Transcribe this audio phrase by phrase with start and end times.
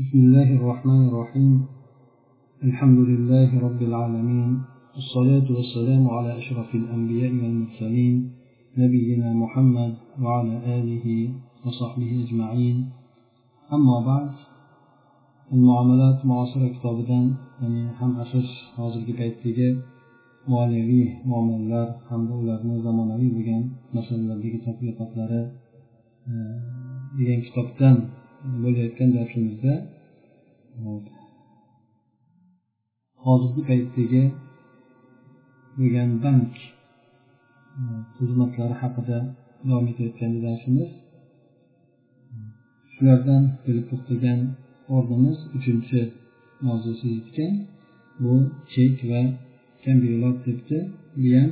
[0.00, 1.66] بسم الله الرحمن الرحيم.
[2.64, 4.50] الحمد لله رب العالمين.
[4.96, 8.14] الصلاة والسلام على أشرف الأنبياء والمرسلين
[8.78, 9.92] نبينا محمد
[10.22, 11.06] وعلى آله
[11.64, 12.76] وصحبه أجمعين.
[13.72, 14.30] أما بعد
[15.52, 17.20] المعاملات معاصرة كتابدا
[17.62, 19.68] يعني هم أساس hozirgi paytdagi
[20.52, 23.62] moliyaviy muomalalar hamda ularni zamonaviy bo'lgan
[23.96, 25.42] masalalardagi tadqiqotlari
[27.18, 27.96] degan kitobdan
[28.62, 29.72] bo'layotgan darsimizda
[33.24, 34.24] hozirgi paytdagi
[35.80, 36.52] degan bank
[37.80, 37.82] e,
[38.16, 39.18] xizmatlari haqida
[39.68, 40.90] davom etayotgan darsimiz
[42.92, 44.40] shulardan kelib to'xtagan
[44.94, 46.00] o'rnimiz uchinchi
[46.66, 47.52] mavzusi yetgan.
[48.22, 48.34] Bu
[48.72, 49.22] chek va
[49.84, 50.78] kamberlar debdi
[51.22, 51.50] bu ham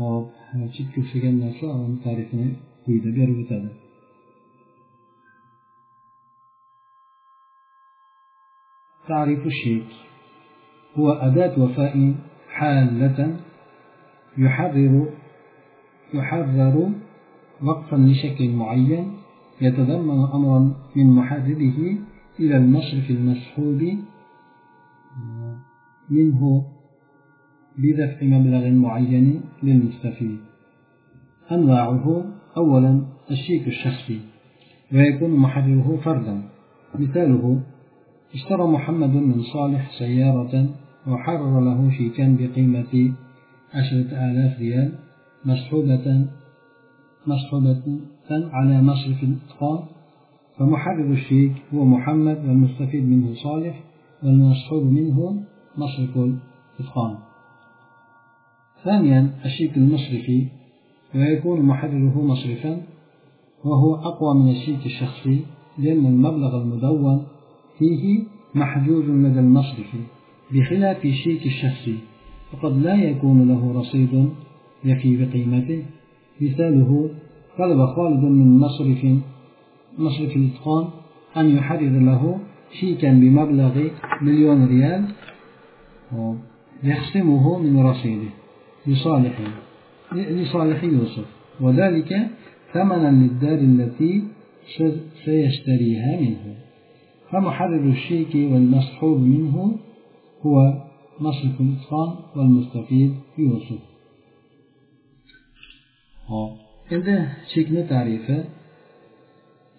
[0.00, 2.48] hop e, chekka o'xshagan narsa uni tarifini
[2.84, 3.68] quyida berib o'tadi.
[9.08, 9.86] تعريف الشيك
[10.96, 12.14] هو أداة وفاء
[12.48, 13.36] حالة
[14.38, 15.08] يحرر
[16.14, 16.90] يحرر
[17.62, 19.12] وقفا لشكل معين
[19.60, 21.98] يتضمن أمرا من محرره
[22.40, 23.82] إلى المصرف المسحوب
[26.10, 26.66] منه
[27.78, 30.38] بدفع مبلغ معين للمستفيد.
[31.52, 32.24] أنواعه
[32.56, 34.20] أولا الشيك الشخصي
[34.92, 36.42] ويكون محرره فردا
[36.94, 37.62] مثاله
[38.34, 40.66] اشترى محمد من صالح سيارة
[41.08, 43.12] وحرر له شيكا بقيمة
[43.74, 44.92] عشرة آلاف ريال
[45.44, 46.26] مسحوبة
[47.26, 47.82] مسحوبة
[48.30, 49.78] على مصرف الإتقان.
[50.58, 53.82] فمحرر الشيك هو محمد والمستفيد منه صالح
[54.22, 55.42] والمسحوب منه
[55.76, 57.16] مصرف الإتقان.
[58.84, 60.46] ثانيا الشيك المصرفي
[61.14, 62.82] ويكون محرره مصرفا
[63.64, 65.40] وهو أقوى من الشيك الشخصي
[65.78, 67.26] لأن المبلغ المدون
[67.78, 68.22] فيه
[68.54, 69.90] محجوز لدى المصرف
[70.52, 71.98] بخلاف الشيك الشخصي
[72.52, 74.28] فقد لا يكون له رصيد
[74.84, 75.82] يفي بقيمته.
[76.40, 77.10] مثاله
[77.58, 79.06] طلب خالد من مصرف
[79.98, 80.88] مصرف الإتقان
[81.36, 82.38] أن يحرر له
[82.80, 83.88] شيكا بمبلغ
[84.22, 85.04] مليون ريال
[86.82, 88.30] يخصمه من رصيده
[88.86, 89.40] لصالح
[90.12, 91.26] لصالح يوسف.
[91.60, 92.28] وذلك
[92.72, 94.22] ثمنا للدار التي
[95.24, 96.65] سيشتريها منه.
[97.30, 99.78] فمحرر الشيك والمصحوب منه
[100.46, 100.74] هو
[101.20, 103.78] مصرف الإتقان والمستفيد يوسف
[106.92, 108.44] عند شيكنا تعريفة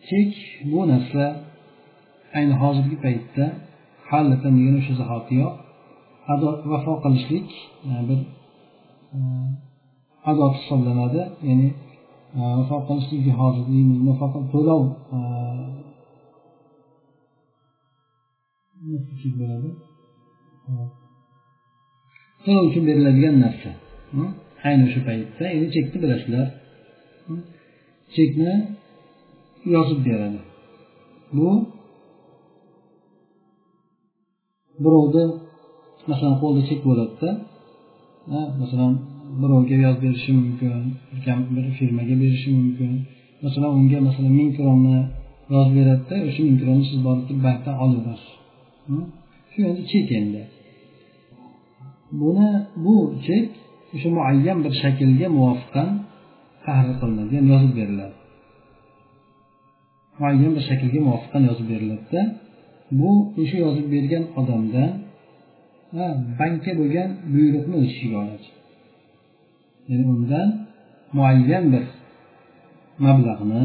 [0.09, 0.34] شيك
[0.66, 1.44] بو نسلة
[2.35, 3.53] أين حاضر في بيتة
[4.06, 5.68] حالة ينوش زخاطية
[6.29, 7.47] هذا وفاق الشيك
[7.85, 8.24] نعبر
[10.24, 11.72] هذا آه، تصلنا هذا يعني
[12.35, 14.96] آه، وفاق الشيك آه، حاضر في مفاق الطلاب
[18.85, 19.69] nafaqat bo'ladi
[22.43, 23.71] to'lov uchun beriladigan narsa.
[24.67, 26.47] Ayni o'sha paytda endi chekni bilasizlar
[28.16, 28.53] chekni
[29.75, 30.39] yozib beradi.
[31.37, 31.49] Bu
[34.83, 35.23] birovni
[36.09, 37.29] masalan qo'lda chek bo'ladida
[38.61, 38.93] masalan
[39.41, 40.73] birovga yozib berishi mumkin
[41.55, 42.91] bir firmaga berishi mumkin.
[43.45, 44.97] Masalan unga masalan ming kronni
[45.53, 48.36] yozib beradida o'sha ming kronni siz borib turib bankdan olaverasiz
[49.51, 50.43] shu endi chek endi
[52.21, 52.49] buni
[52.83, 52.95] bu
[53.27, 53.47] chek
[53.93, 55.89] o'sha muayyan bir shaklga muvofiqan
[56.65, 58.17] tahrir qilinadi ya'ni yozib beriladi
[60.19, 62.21] muayyan bir shaklga muvofiqan yozib beriladida
[62.99, 63.11] bu
[63.41, 64.91] o'sha yozib bergan odamdan
[66.39, 68.47] bankka bo'lgan buyruqni o'z ichiga oladi
[69.89, 70.47] ya'ni undan
[71.17, 71.85] muayyan bir
[73.05, 73.63] mablag'ni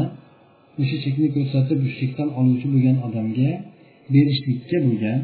[0.81, 3.51] o'sha chekni ko'rsatib shu chekdan oluvchi bo'lgan odamga
[4.13, 5.19] berishlikka bo'lgan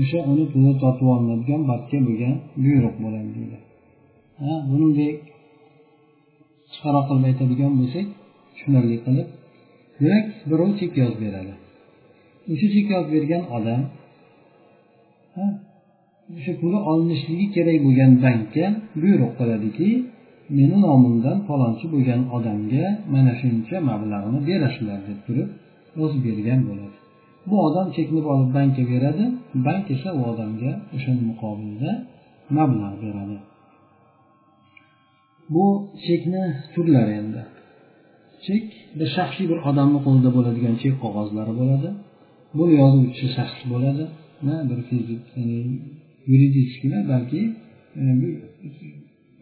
[0.00, 3.58] o'sha uni pulini tortib olinadigan barcha bo'lgan buyruq bo'ladi deydi.
[4.70, 5.16] Buningdek
[6.70, 8.06] qisqaroq qilib aytadigan bo'lsak
[8.54, 9.28] tushunarli qilib
[10.00, 11.54] demak birov chek yozib beradi.
[12.52, 13.82] O'sha chek yozib bergan odam
[16.36, 18.66] o'sha puli olinishligi kerak bo'lgan bankka
[19.02, 19.88] buyruq qiladiki
[20.56, 25.48] meni nomimdan falonchi bo'lgan odamga mana shuncha mablag'ni berasizlar deb turib
[25.98, 26.99] yozib bergan bo'ladi.
[27.50, 29.24] Bu odam chekni olib bankka beradi.
[29.66, 31.90] Bank esa u odamga o'shani muqobilda
[32.56, 33.36] mablag' beradi.
[35.54, 35.66] Bu
[36.06, 36.42] chekni
[36.72, 37.42] turlari endi.
[38.46, 38.64] Chek
[38.98, 41.90] bir shaxsiy bir odamni qo'lida bo'ladigan chek qog'ozlari bo'ladi.
[42.58, 44.04] Bu yozuvchi shaxs bo'ladi.
[44.70, 45.22] Bir fizik
[46.30, 47.40] yuridiskiy balki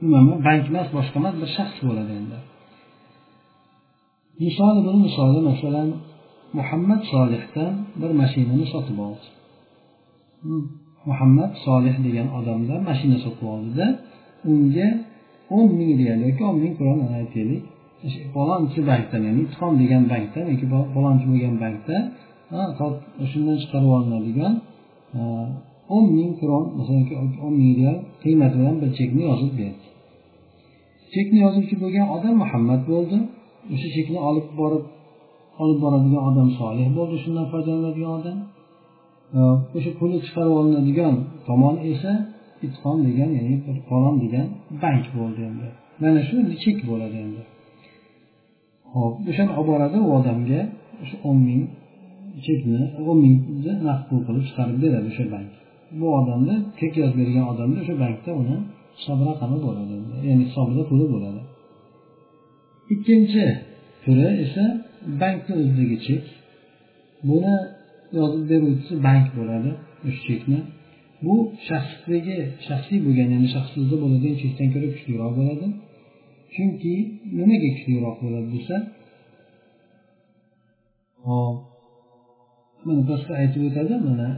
[0.02, 2.38] nima bank emas boshqa emas bir shaxs bo'ladi endi.
[4.44, 5.88] Misoli buni misoli masalan
[6.58, 9.26] muhammad solihdan bir mashinani sotib oldi.
[11.10, 13.86] Muhammad solih degan odamdan mashina sotib oldida
[14.50, 14.88] unga
[15.56, 17.62] o'n ming riyal yoki o'n ming kron aytaylik.
[18.34, 21.96] Falonchi bankdan ya'ni itqon degan bankdan yoki falonchi bo'lgan bankda
[23.30, 24.52] shundan chiqarib olinadigan
[25.96, 27.02] o'n ming kron masalan
[27.46, 29.86] o'n ming riyal qiymati bilan bir chekni yozib berdi.
[31.14, 33.16] Chekni yozuvchi bo'lgan odam muhammad bo'ldi.
[33.74, 34.84] O'sha chekni olib borib
[35.62, 38.38] olib boradigan odam solih bo'ldi shundan foydalanadigan odam.
[39.76, 41.14] O'sha puli chiqarib olinadigan
[41.48, 42.12] tomon esa
[42.66, 43.54] itqon degan ya'ni
[43.88, 44.46] falon degan
[44.82, 45.68] bank bo'ldi endi.
[46.02, 47.42] Mana shu chek bo'ladi endi.
[48.94, 50.60] Ho'p o'shani olib boradi u odamga
[51.02, 51.62] o'sha o'n ming
[52.46, 55.50] chekni o'n mingni naqd pul qilib chiqarib beradi o'sha bank.
[56.00, 58.56] Bu odamni chek yozib bergan odamni o'sha bankda uni
[58.98, 59.94] hisob raqami bo'ladi
[60.28, 61.40] ya'ni hisobida puli bo'ladi.
[62.94, 63.44] Ikkinchi
[64.02, 64.64] turi esa
[65.20, 66.24] bankni o'zidagi chek.
[67.28, 67.54] Buni
[68.18, 69.70] yozib beruvchisi bank bo'ladi
[70.06, 70.58] o'sha chekni.
[71.24, 71.34] Bu
[71.68, 75.66] shaxsligi shaxsiy bo'lgan ya'ni shaxsizda bo'ladigan chekdan ko'ra kuchliroq bo'ladi.
[76.54, 76.94] Chunki
[77.38, 78.76] nimaga kuchliroq bo'ladi desa
[81.26, 81.56] hop
[82.86, 84.28] mana pastda aytib o'tadi mana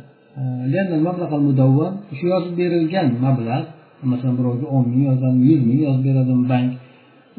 [2.19, 3.69] shu yozib berilgan mablag'
[4.11, 6.71] masalan birovga o'n ming yozadi yuz ming yozib beradimi bank.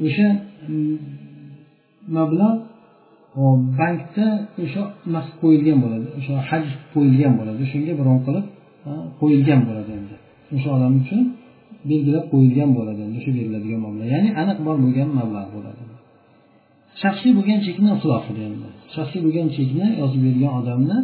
[0.05, 0.27] O'sha
[2.17, 2.70] mablag'
[3.79, 4.27] bankda
[4.63, 4.83] o'sha
[5.13, 6.07] narsa qo'yilgan bo'ladi.
[6.19, 7.59] O'sha haj qo'yilgan bo'ladi.
[7.65, 8.45] O'shanga biron qilib
[9.19, 10.15] qo'yilgan bo'ladi endi.
[10.55, 11.21] O'sha odam uchun
[11.89, 15.81] belgilab qo'yilgan bo'ladi endi o'sha beriladigan mablag' ya'ni aniq bor bo'lgan mablag' bo'ladi.
[17.01, 18.67] Shaxsiy bo'lgan chekni ixtilofida endi.
[18.95, 20.97] Shaxsiy bo'lgan chekni yozib bergan odamni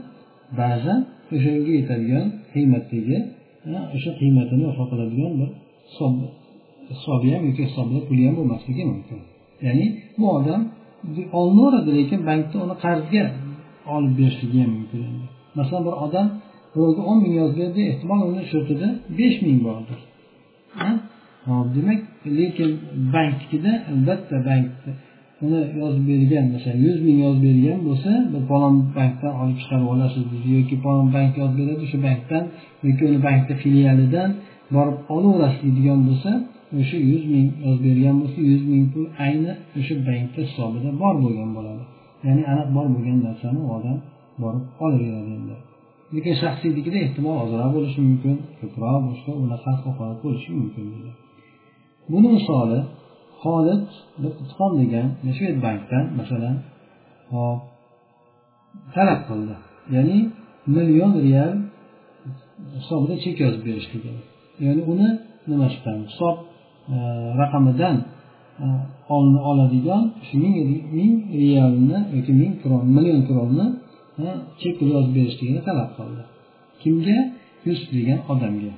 [0.62, 1.00] ba'zan
[1.36, 3.18] o'shanga yetadigan qiymatdagi
[3.96, 5.50] o'sha qiymatini vafo qiladigan bir
[5.90, 6.14] hisob
[6.92, 9.20] hisobi ham yoki hisobida puli ham bo'lmasligi mumkin.
[9.66, 9.86] Ya'ni
[10.20, 10.62] bu odam
[11.40, 13.24] olinaveradi lekin bankda uni qarzga
[13.96, 15.02] olib berishligi ham mumkin
[15.58, 16.28] masalan bir odam
[16.74, 18.88] birovga o'n ming yozganda ehtimol uni shotida
[19.20, 20.00] besh ming bordir.
[21.50, 22.00] Hop demak
[22.40, 22.70] lekin
[23.14, 24.68] banknikida albatta bank
[25.46, 30.24] uni yozib bergan masalan yuz ming yozib bergan bo'lsa bir falon bankdan olib chiqarib olasiz
[30.32, 32.44] deydi yoki falon bank yozib beradi o'sha bankdan
[32.88, 34.30] yoki uni bankni filialidan
[34.76, 36.32] borib olaverasiz deydigan bo'lsa
[36.80, 41.50] o'sha yuz ming yozib bergan bo'lsa yuz ming pul ayni o'sha bankda hisobida bor bo'lgan
[41.58, 41.84] bo'ladi.
[42.26, 43.98] Ya'ni aniq bor bo'lgan narsani u odam
[44.42, 45.56] borib olaveradi endi.
[46.16, 51.12] Lekin shaxsiynikida ehtimol ozroq bo'lishi mumkin ko'proq boshqa unaqa holat bo'lishi mumkin deydi
[52.12, 52.80] buni misoli
[53.42, 53.84] xolid
[54.22, 55.08] bir itqon degan
[55.66, 56.56] bankdan masalan
[57.32, 57.60] hop
[58.96, 59.56] talab qildi.
[59.96, 60.18] Ya'ni
[60.76, 61.54] million real
[62.78, 64.22] hisobida chek yozib berishligini
[64.66, 65.10] ya'ni uni
[65.50, 66.36] nimasidan hisob
[66.90, 66.98] Э,
[67.42, 67.96] raqamidan
[68.64, 68.66] э,
[69.50, 70.56] oladigan shu ming
[70.98, 73.66] ming realni yoki ming kron million kronni
[74.26, 74.28] e,
[74.60, 76.24] chek pul yozib berishligini talab qildi.
[76.82, 77.18] Kimga?
[77.68, 78.74] Yusuf degan odamga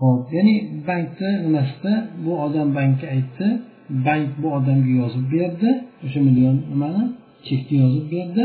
[0.00, 0.54] ho'p ya'ni
[0.88, 1.92] bankni nimasida
[2.24, 3.46] bu odam bankka aytdi
[4.06, 5.70] bank bu odamga yozib berdi
[6.04, 7.04] o'sha million nimani?
[7.46, 8.42] Chekni yozib berdi.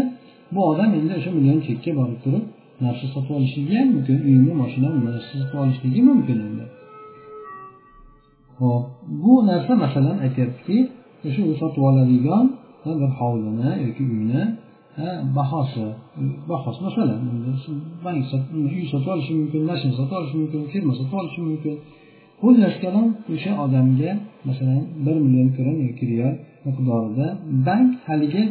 [0.54, 2.46] Bu odam endi o'sha million chekka borib turib
[2.84, 6.66] narsa sotib olishligi ham mumkin uyini moshinami narsa sotib olishligi mumkin endi.
[8.64, 8.84] Ho'p
[9.24, 10.78] bu narsa masalan aytyaptiki
[11.28, 12.46] o'sha u sotib oladigan
[13.02, 14.42] bir hovlini yoki uyni
[15.38, 15.88] bahosi
[16.52, 17.20] bahosi masalan
[18.06, 18.20] bank
[18.76, 21.76] uy sotib olishi mumkin mashina sotib olishi mumkin firma sotib olishi mumkin.
[22.42, 24.12] Xullas kalom o'sha odamga
[24.48, 27.28] masalan bir million kron yoki riyal miqdorida
[27.68, 28.44] bank haligi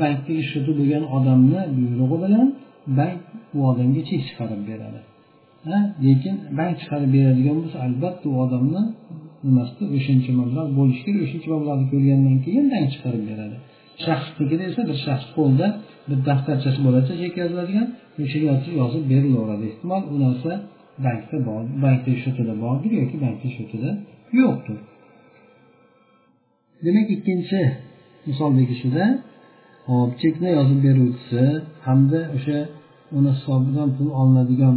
[0.00, 2.46] bankdagi shuti bo'lgan odamni buyrug'i bilan
[2.98, 3.18] bank
[3.56, 5.00] u odamga chek chiqarib beradi.
[6.06, 8.82] Lekin bank chiqarib beradigan bo'lsa albatta u odamni
[9.46, 13.56] nimasida o'shancha mablag' bo'lishi kerak o'shancha mablag'ni ko'rgandan keyin bank chiqarib beradi.
[14.04, 15.66] Shaxsnikida esa bir shaxs qo'lida
[16.08, 17.86] bir daftarchasi bo'ladi chek yoziladigan
[18.24, 18.46] o'shaga
[18.80, 19.64] yozib berilaveradi.
[19.70, 20.52] Ehtimol u narsa
[21.06, 23.90] bankda bor bankda счетida bordir yoki bankda счетida
[24.40, 24.78] yo'qdir.
[26.84, 27.60] Demak ikkinchi
[28.28, 29.04] misoldagishida
[29.88, 31.42] hop chekni yozib beruvchisi
[31.86, 32.58] hamda o'sha
[33.16, 34.76] uni hisobidan pul olinadigan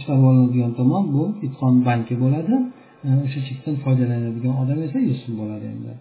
[0.00, 2.54] chiqarib olinadigan tomon bu itqon banki bo'ladi.
[3.26, 5.92] O'sha chekdan foydalanadigan odam esa yusuf bo'ladi endi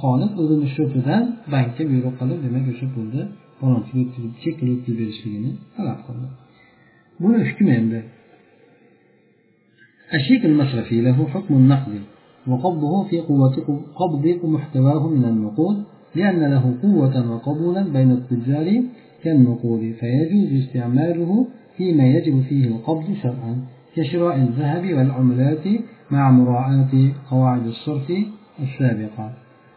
[0.00, 1.22] xolid o'zini sho'pidan
[1.54, 3.22] bankka buyruq qilib demak o'sha pulni
[3.58, 6.26] falonchiga o'tkazib chek qilib o'tkazib berishligini talab qildi
[7.22, 8.00] buni hukmi endi
[10.16, 11.92] الشيك المصرفي له حكم النقد
[12.50, 13.56] وقبضه في قوة
[14.00, 14.24] قبض
[14.56, 15.76] محتواه من النقود
[16.14, 18.82] لأن له قوة وقبولا بين التجار
[19.22, 23.54] كالنقود فيجوز استعماله فيما يجب فيه القبض شرعا
[23.96, 25.64] كشراء الذهب والعملات
[26.10, 26.92] مع مراعاة
[27.30, 28.12] قواعد الصرف
[28.62, 29.32] السابقة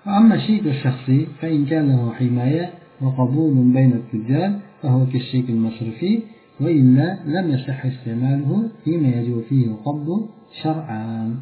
[0.05, 2.69] وأما الشيك الشخصي فإن كان له حماية
[3.01, 6.19] وقبول بين التجار فهو كالشيك المصرفي
[6.61, 10.27] وإلا لم يصح استعماله فيما يجب فيه القبض
[10.63, 11.35] شرعا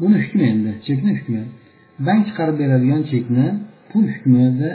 [0.00, 1.42] buni hukmi endi chekni hukmi
[2.06, 3.46] bank chiqarib beradigan chekni
[3.90, 4.70] pul hukmida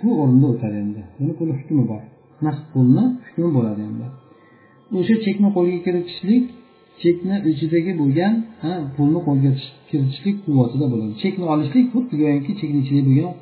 [0.00, 2.02] pul o'rnida o'tadi endi buni pul hukmi bor
[2.46, 4.06] naqd pulni hukmi bo'ladi endi
[4.98, 6.44] o'sha chekni qo'lga kiritishlik
[7.02, 8.34] chekni ichidagi bo'lgan
[8.96, 9.50] pulni qo'lga
[9.88, 11.12] kiritishlik quvvatida bo'ladi.
[11.22, 13.32] Chekni olishlik xuddi go'yoki chekni ichida bo'lgan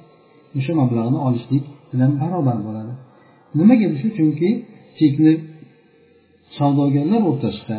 [0.59, 2.93] o'sha mablag'ni olishlik bilan barobar bo'ladi.
[3.59, 4.09] Nimaga shu?
[4.19, 4.51] Chunki
[4.99, 5.33] chekni
[6.59, 7.79] savdogarlar o'rtasida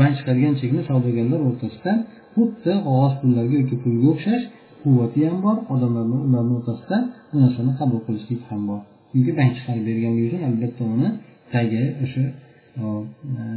[0.00, 1.92] bank chiqargan chekni savdogarlar o'rtasida
[2.34, 4.44] xuddi qog'oz pullarga yoki pulga o'xshash
[4.82, 6.96] quvvati ham bor odamlarni ularni o'rtasida
[7.30, 8.80] bu narsani qabul qilishlik ham bor.
[9.12, 11.08] Chunki bank chiqarib berganligi uchun albatta uni
[11.54, 12.24] tagi o'sha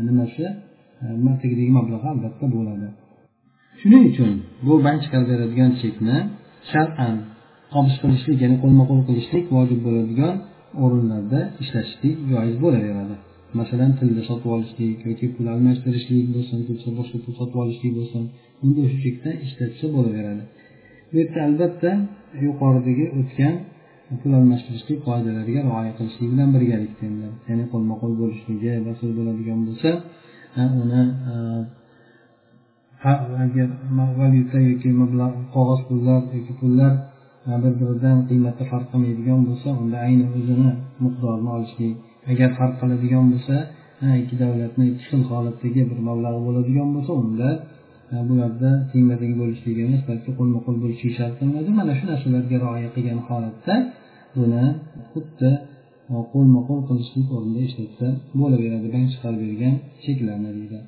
[0.07, 0.43] nimasi
[1.41, 2.88] tagidagi mablag'i albatta bo'ladi.
[3.79, 4.31] Shuning uchun
[4.67, 6.17] bu bank beradigan chekni
[6.71, 7.15] shar'an
[7.74, 10.33] qobish qilishlik ya'ni qo'lma qo'l qilishlik vojib bo'ladigan
[10.83, 13.15] o'rinlarda ishlatishlik joiz bo'laveradi.
[13.59, 16.59] Masalan tilda sotib olishlik yoki pul almashtirishlik bo'lsin
[17.00, 18.24] boshqa pul sotib olishlik bo'lsin
[18.59, 20.43] bunda o'sha chekda ishlatsa bo'laveradi.
[21.09, 21.91] Bu yerda albatta
[22.45, 23.55] yuqoridagi o'tgan
[24.21, 27.05] pul almashtirishlik qoidalariga rioya qilishlik bilan birgalikda
[27.50, 29.89] ya'ni qo'lma qo'l bo'lishligi va bo'ladigan bo'lsa
[30.81, 31.01] uni
[33.43, 33.69] agar
[34.19, 36.93] valyuta yoki mablag' qog'oz pullar yoki pullar
[37.63, 40.71] bir biridan qiymati farq qilmaydigan bo'lsa unda ayni o'zini
[41.03, 41.93] miqdorini olishlik
[42.31, 43.55] agar farq qiladigan bo'lsa
[44.21, 47.50] ikki davlatni ikki xil holatdagi bir mablag'i bo'ladigan bo'lsa unda
[48.29, 52.89] bularda tengma teng bo'lishligi emas balki qo'lma qo'l bo'lishi shart qilinadi mana shu narsalarga rioya
[52.95, 53.75] qilgan holatda
[54.38, 54.65] buni
[55.12, 55.50] xuddi
[56.31, 58.07] qo'lma qo'l qilishlik o'rnida ishlatsa
[58.39, 60.79] bo'laveradi bank chiqarib bergan cheklarni deydi.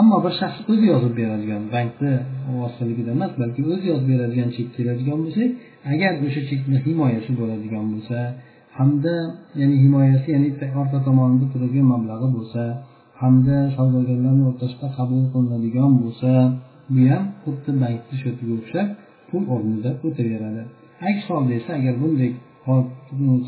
[0.00, 2.12] Ammo bir shaxs o'zi yozib beradigan bankni
[2.60, 5.42] vositaligida emas balki o'zi yozib beradigan chek keladigan bo'lsa
[5.92, 8.18] agar o'sha chekni himoyasi bo'ladigan bo'lsa
[8.78, 9.14] hamda
[9.60, 10.48] ya'ni himoyasi ya'ni
[10.82, 12.62] orqa tomonida turadigan mablag'i bo'lsa
[13.22, 16.30] hamda savdogarlarni o'rtasida qabul qilinadigan bo'lsa
[16.94, 18.88] bu ham xuddi bankni shatiga o'xshab
[19.28, 20.62] pul o'rnida o'taveradi.
[21.10, 22.30] Aks holda esa agar bunday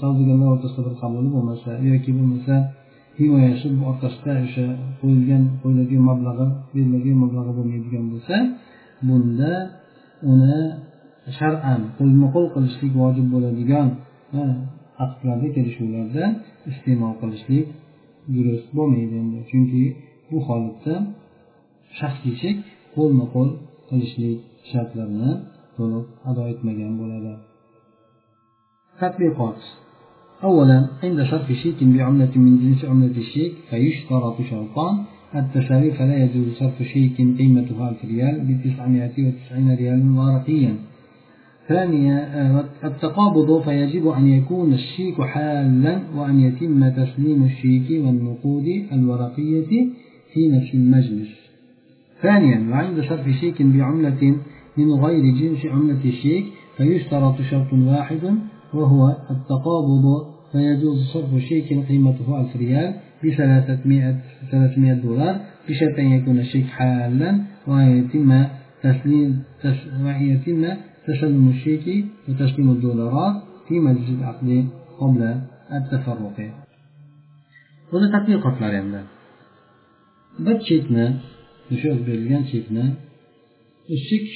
[0.00, 2.54] savdogarlar o'rtasida bir qabuli bo'lmasa yoki bo'lmasa
[3.18, 4.66] himoyasi orqasida o'sha
[5.00, 8.36] qo'yilgan qo'yiladigan mablag'i beriladigan mablag'i bo'lmaydigan bo'lsa
[9.08, 9.52] bunda
[10.32, 10.58] uni
[11.38, 13.88] shar'an qo'lma qo'l qilishlik vojib bo'ladigan
[15.04, 16.24] aqdlarda kelishuvlarda
[16.70, 17.66] iste'mol qilishlik
[18.34, 19.38] durust bo'lmaydi endi.
[19.50, 19.84] Chunki
[20.30, 20.94] bu holatda
[21.98, 22.56] shaxsiy chek
[22.96, 23.50] qo'lma qo'l
[23.88, 24.38] qilishlik
[24.70, 25.30] shartlarini
[25.76, 27.32] to'liq ado etmagan bo'ladi.
[29.00, 29.60] تطبيقات
[30.44, 35.04] أولا عند صرف شيك بعملة من جنس عملة الشيك فيشترط شرطان.
[35.34, 40.74] التساوي فلا يجوز صرف شيك قيمته ألف ريال بتسعمائة وتسعين ريالا ورقيا
[41.68, 42.16] ثانيا
[42.84, 49.86] التقابض فيجب أن يكون الشيك حالا وأن يتم تسليم الشيك والنقود الورقية
[50.32, 51.32] في نفس المجلس.
[52.22, 54.36] ثانيا وعند صرف شيك بعملة
[54.76, 56.44] من غير جنس عملة الشيك
[56.76, 58.38] فيشترط شرط واحد
[58.75, 60.05] وهو التقابض
[60.51, 64.15] فيجوز صرف شيك قيمته ألف ريال بثلاثمائة
[64.51, 65.35] ثلاثمائة دولار
[65.69, 67.29] بشرط أن يكون الشيك حالا
[67.67, 68.29] وأن يتم
[68.83, 70.61] تسليم تس وأن يتم
[71.07, 73.35] تسلم الشيك وتسليم الدولارات
[73.67, 74.67] في مجلس العقد
[74.99, 75.21] قبل
[75.77, 76.37] التفرق
[77.91, 79.01] buni tadqiqotlar endi
[80.45, 81.05] bir chekni
[81.73, 82.85] o'sha berilgan chekni
[84.07, 84.27] chek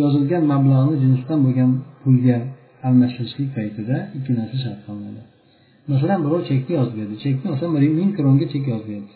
[0.00, 1.70] yozilgan mablag'ni jinsidan bo'lgan
[2.02, 2.38] pulga
[2.87, 5.23] almashtirishlik paytida ikki narsa shart qilinadi
[5.91, 7.15] masalan birov chekni yozib berdi.
[7.25, 9.13] Chekni masalan ming kronga chek yozib berdi.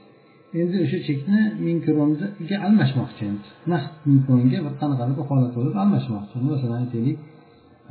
[0.61, 3.47] Endi o'sha chekni ming kronga almashmoqchi endi.
[3.71, 6.35] Naqd ming kronga bir qanaqadir holat bo'lib almashmoqchi.
[6.53, 7.17] Masalan aytaylik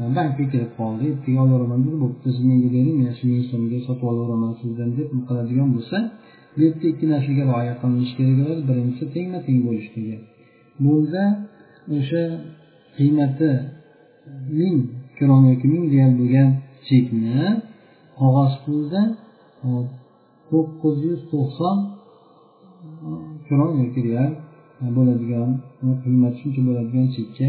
[0.01, 3.79] e, bankka kelib qoldi ertaga olaveraman dedi bo'pti siz menga bering men shu ming so'mga
[3.87, 5.97] sotib olaveraman sizdan deb qiladigan bo'lsa
[6.55, 8.63] bu yerda ikki narsaga rioya qilinishi kerak bo'ladi.
[8.69, 10.17] Birinchisi tengma teng bo'lishligi
[10.85, 11.25] bunda
[11.99, 12.23] o'sha
[12.97, 13.51] qiymati
[14.61, 14.79] ming
[15.17, 16.49] kron yoki ming real bo'lgan
[16.87, 17.39] chekni
[18.19, 19.03] qog'oz pulda
[20.51, 21.77] to'qqiz yuz to'qson
[23.47, 24.33] kron yoki real
[24.97, 25.51] bo'ladigan
[26.03, 27.49] qiymati shuncha bo'ladigan chekka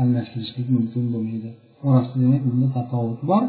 [0.00, 1.50] almashtirishlik mumkin bo'lmaydi.
[1.88, 3.44] Orasida demak bunda tafovut bor.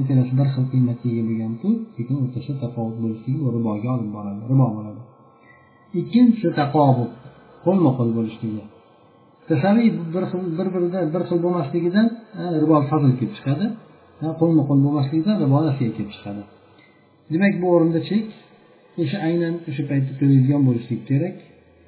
[0.00, 4.40] Ikkalasi bir xil qiymatga ega bo'lgan pul lekin o'rtasida tafovut bo'lishligi bu riboga olib boradi
[4.50, 5.00] ribo bo'ladi.
[6.00, 7.12] Ikkinchisi taqobut
[7.64, 8.62] qo'lma qo'l bo'lishligi.
[9.48, 12.06] Tasaviy bir xil bir birida bir xil bo'lmasligidan
[12.62, 13.66] ribo fazl kelib chiqadi.
[14.40, 16.42] Qo'lma qo'l bo'lmasligidan ribo nasiya kelib chiqadi.
[17.32, 18.24] Demak bu o'rinda chek
[19.02, 21.36] o'sha aynan o'sha paytda to'laydigan bo'lishligi kerak.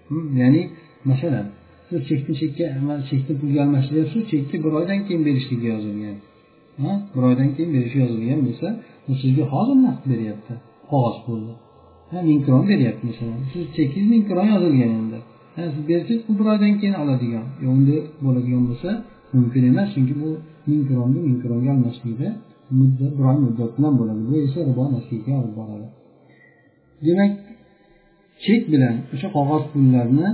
[0.09, 0.63] Hm, ya'ni
[1.11, 1.47] masalan
[1.89, 2.67] siz chekni chekka
[3.11, 6.17] chekni pulga almashtiryapsiz chekni bir oydan keyin berishligi yozilgan.
[7.15, 8.69] Bir oydan keyin berishi yozilgan bo'lsa
[9.11, 10.53] u sizga hozir naqd beryapti.
[10.91, 11.55] Qog'oz pulni.
[12.29, 13.39] Ming kron beryapti masalan.
[13.53, 15.19] Siz chekingiz ming kron yozilgan endi.
[15.75, 17.47] Siz bersangiz u bir oydan keyin oladigan.
[17.63, 18.91] E, Unday bo'ladigan bo'lsa
[19.37, 20.31] mumkin emas chunki bu
[20.69, 22.29] ming kronni ming kronga almashlikda
[22.79, 24.21] muddat bir oy muddat bilan bo'ladi.
[24.29, 25.87] Bu esa ribo nasiyaga olib boradi
[27.07, 27.33] demak
[28.45, 30.29] chek bilan o'sha qog'oz pullarni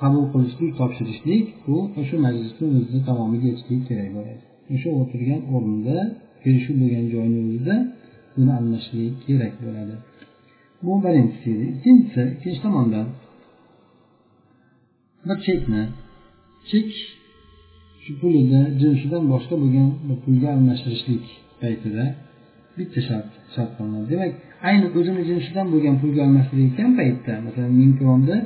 [0.00, 4.42] qabul qilishlik topshirishlik bu o'sha majlisni o'zida tamomiga yetishligi kerak bo'ladi.
[4.74, 5.96] O'sha o'tirgan o'rinda
[6.42, 7.76] kelishuv bo'lgan joyni o'zida
[8.34, 9.94] buni almashishlik kerak bo'ladi.
[10.84, 11.64] Bu birinchisi edi.
[11.74, 13.06] Ikkinchisi ikkinchi tomondan
[15.28, 15.82] bir chekni
[16.70, 16.88] chek
[18.08, 19.88] shu pulini jinsidan boshqa bo'lgan
[20.24, 21.24] pulga almashtirishlik
[21.62, 22.04] paytida
[22.78, 24.32] bitta shart shart qilinadi demak
[24.68, 28.38] ayni o'zini jinsidan bo'lgan pulga almashtirayotgan paytda masalan ming kronni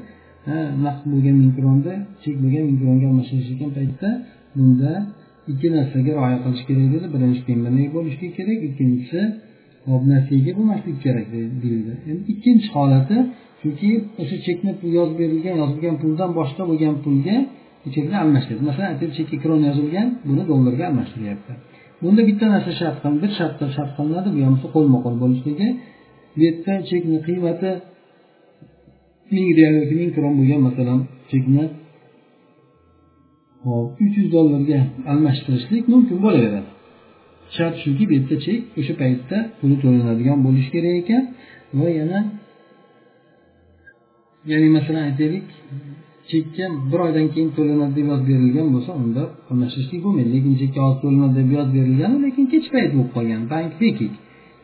[0.87, 4.09] naqd bo'lgan ming kronni chek bo'lgan ming kronga almashtirishayotgan paytda
[4.57, 4.93] bunda
[5.53, 7.07] ikki narsaga rioya qilish kerak dedi.
[7.15, 9.21] Birinchisi temirlik bo'lishi kerak ikkinchisi
[10.13, 11.27] nasiyaga bo'lmaslik kerak
[11.63, 11.93] deyildi.
[12.11, 13.17] Endi ikkinchi holati
[13.61, 13.91] chunki
[14.23, 17.37] o'sha chekni yozib berilgan yozilgan puldan boshqa bo'lgan pulga
[17.95, 21.53] chekni almashtirdi masalan aytaylik chekka kron yozilgan buni dollarga almashtiryapti.
[22.03, 25.69] Bunda bitta narsa shart bir shartda shart qilinadi bu ham qo'lma qo'l bo'lishligi.
[26.35, 27.71] Bu yerda chekni qiymati
[29.35, 30.99] ming real yoki ming kron bo'lgan masalan
[31.31, 31.65] chekni
[33.67, 34.79] hop uch yuz dollarga
[35.13, 36.71] almashtirishlik mumkin bo'laveradi.
[37.57, 41.23] Shart shuki bu yerda chek o'sha paytda puli to'lanadigan bo'lishi kerak ekan
[41.79, 42.19] va yana
[44.51, 45.47] ya'ni masalan aytaylik
[46.31, 50.31] chekka bir oydan keyin to'lanadi deb yozib berilgan bo'lsa unda almashtirishlik bo'lmaydi.
[50.37, 54.13] Lekin chekka hozir to'lanadi deb yozib berilgan lekin kech payt bo'lib qolgan bank bekik.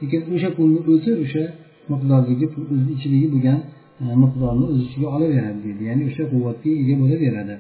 [0.00, 1.45] Lekin o'sha pulni o'zi o'sha
[1.91, 2.47] miqdordagi
[2.95, 3.59] ichidagi bo'lgan
[4.03, 7.55] e, miqdorni o'z ichiga olaveradi deydi ya'ni o'sha quvvatga ega bo'laveradi.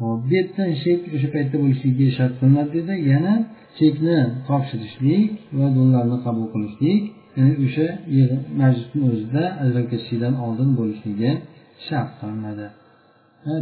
[0.00, 2.94] Hop bu yerdan chek o'sha paytda bo'lishligi shart qilinadi dedi.
[3.12, 3.34] Yana
[3.78, 4.16] chekni
[4.48, 7.02] topshirishlik va dollarni qabul qilishlik
[7.36, 7.86] ya'ni o'sha
[8.60, 11.30] majlisni o'zida ajralib ketishlikdan oldin bo'lishligi
[11.87, 12.67] shart qilinadi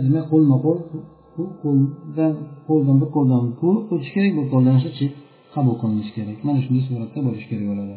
[0.04, 0.80] demak qo'lma qo'l
[1.64, 2.34] qo'ldan
[2.68, 5.12] qo'ldan bir qo'ldan pul o'tishi kerak bir qo'ldan esa chek
[5.56, 7.96] qabul qilinishi kerak mana shunday suratda bo'lishi kerak bo'ladi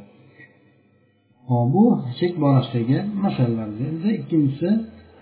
[1.50, 1.84] hop bu
[2.18, 4.68] chek borasidagi masalalar endi ikkinchisi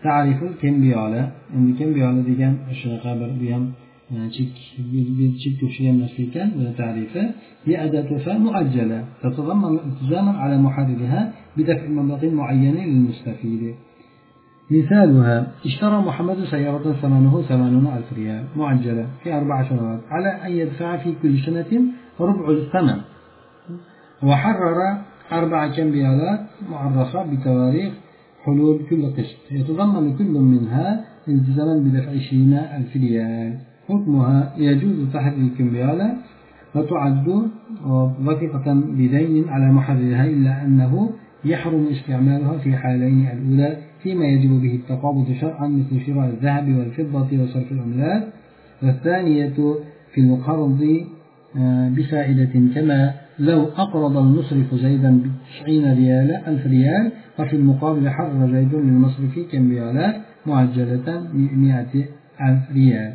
[0.07, 1.23] tariful kembiyoli
[1.57, 3.65] endi kembiyoli degan shunaqa bir bu ham
[4.37, 4.51] chek
[5.43, 7.25] chekka o'xshagan narsa ekan buni tarifi
[7.67, 11.21] هي أداة وفاء مؤجلة تتضمن التزاما على محررها
[11.57, 13.63] بدفع مبلغ معين للمستفيد
[14.72, 20.98] مثالها اشترى محمد سيارة ثمنه ثمانون ألف ريال معجلة في أربع سنوات على أن يدفع
[20.98, 21.82] في كل سنة
[22.20, 23.00] ربع الثمن.
[24.24, 24.78] وحرر
[25.32, 27.94] أربع كمبيالات معرفة بتواريخ
[28.46, 29.52] حلول كل قسط.
[29.52, 33.58] يتضمن كل منها التزاما بدفع عشرين ألف ريال.
[33.88, 36.18] حكمها يجوز تحرير الكمبيالة
[36.76, 37.28] وتعد
[38.26, 41.10] وثيقة بدين على محررها إلا أنه
[41.46, 47.72] يحرم استعمالها في حالين الأولى فيما يجب به التقابض شرعا مثل شراء الذهب والفضة وصرف
[47.72, 48.24] العملات
[48.84, 49.58] والثانية
[50.14, 50.82] في القرض
[51.96, 59.34] بفائدة كما لو أقرض المصرف زيدا بتسعين ريال ألف ريال وفي المقابل حرر زيد للمصرف
[59.52, 60.16] كمبيالات
[60.46, 61.94] معجلة مئة
[62.48, 63.14] ألف ريال.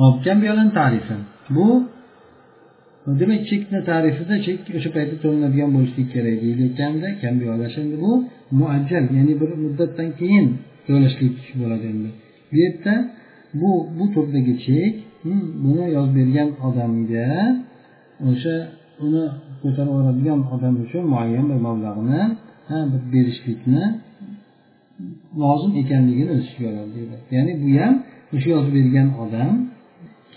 [0.00, 1.16] hop kambiyolani tarifi
[1.54, 1.66] bu
[3.20, 6.36] demak chekni tarifida chek o'sha paytda to'lanadigan bo'lishligi kerak.
[6.44, 8.12] Deyilayotganda kambiyolash endi bu
[8.60, 10.46] muajjal ya'ni bir muddatdan keyin
[10.86, 12.08] to'lashlik bo'ladi endi.
[12.50, 12.94] Bu yerda
[13.60, 17.30] bu bu turdagi chek hmm, buni yozib bergan odamga
[18.30, 18.54] o'sha
[19.04, 19.24] uni
[19.62, 22.22] ko'tarib yuboradigan odam uchun muayyan bir mablag'ni
[22.92, 23.84] bir berishlikni
[25.42, 27.16] lozim ekanligini o'z ichiga oladi deydi.
[27.34, 27.94] Ya'ni bu ham
[28.34, 29.52] o'sha yozib bergan odam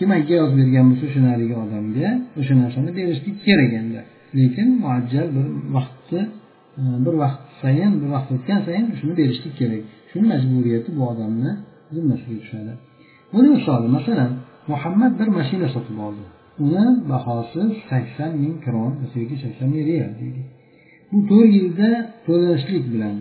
[0.00, 2.08] kimga yozib bergan bo'lsa o'sha narigi odamga
[2.40, 4.00] o'sha narsani berishlik kerak endi.
[4.38, 6.22] Lekin muajjal bir vaqtni
[6.80, 9.82] e, bir vaqt sayin bir vaqt o'tgan sayin shuni berishlik kerak.
[10.10, 11.52] Shuni majburiyati bu odamni
[11.94, 12.72] zimmasiga tushadi.
[13.32, 14.30] Buni misoli masalan
[14.72, 16.24] muhammad bir mashina sotib oldi.
[16.64, 20.46] Uni bahosi sakson ming kron yoki sakson ming real deylik
[21.10, 21.88] bu to'rt yilda
[22.26, 23.16] to'lashlik bilan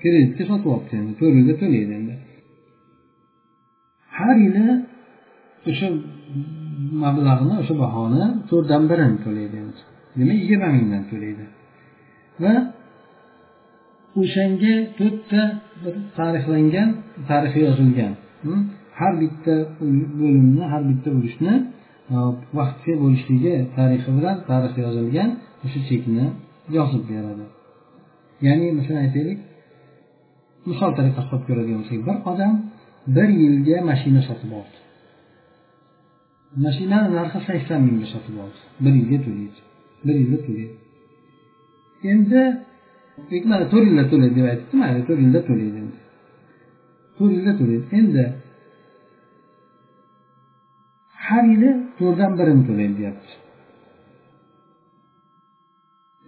[0.00, 1.12] kreditga sotib olibdi endi.
[1.20, 2.14] To'rt yilda to'laydi endi.
[4.16, 4.66] Har yili
[5.70, 5.88] o'sha
[7.04, 9.56] mablag'ni o'sha bahoni to'rtdan birini to'laydi
[10.18, 11.44] demak yigirma mingdan to'laydi.
[12.42, 12.54] Va
[14.22, 15.42] o'shanga to'rtta
[15.82, 16.88] bir tarixlangan
[17.30, 18.12] tarixi yozilgan
[18.44, 18.60] hm?
[19.00, 19.54] har bitta
[20.20, 21.54] bo'limni har bitta urushni
[22.14, 22.16] e,
[22.58, 25.30] vaqtga bo'lishligi tarixi bilan tarixi yozilgan
[25.64, 26.26] o'sha chekni
[26.76, 27.44] yozib beradi.
[28.46, 29.38] Ya'ni masalan aytaylik
[30.70, 32.54] misol tariqasida olib ko'radigan bo'lsak bir odam
[33.16, 34.78] bir yilga mashina sotib oldi.
[36.64, 38.60] Mashinani narxi sakson mingga sotib oldi.
[38.84, 39.58] Bir yilga to'laydi.
[40.06, 40.74] Bir yilda to'laydi.
[42.12, 42.42] Endi
[43.50, 45.80] mana to'rt yilda to'laydi deb aytibdi mayli to'rt yilda to'laydi
[47.16, 47.84] to'rt yilda to'laydi.
[47.98, 48.24] Endi
[51.26, 53.32] har yili to'rtdan birini to'laydi deyapti.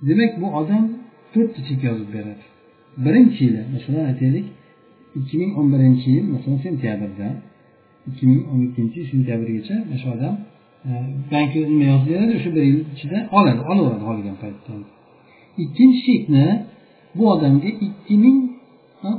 [0.08, 0.84] Demak bu odam
[1.32, 2.44] to'rtta chek yozib beradi.
[3.04, 4.46] Birinchi yili masalan aytaylik
[5.18, 7.28] ikki ming o'n birinchi yil masalan sentyabrda
[8.08, 10.34] ikki ming o'n ikkinchi yil sentyabrgacha mana shu odam
[10.88, 10.90] e,
[11.32, 14.72] bankka nima yozib beradi o'sha bir yil ichida oladi olaveradi xohlagan paytda.
[15.64, 16.46] Ikkinchi chekni
[17.16, 18.38] bu odamga ikki ming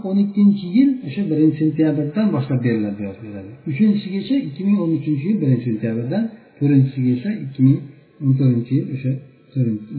[0.07, 3.51] o'n ikkinchi yil o'sha birinchi sentyabrdan boshlab beriladi deb yozib beradi.
[3.71, 6.23] Uchinchisigacha ikki ming o'n uchinchi yil birinchi sentyabrdan
[6.57, 7.79] to'rtinchisiga esa ikki ming
[8.23, 9.11] o'n to'rtinchi yil o'sha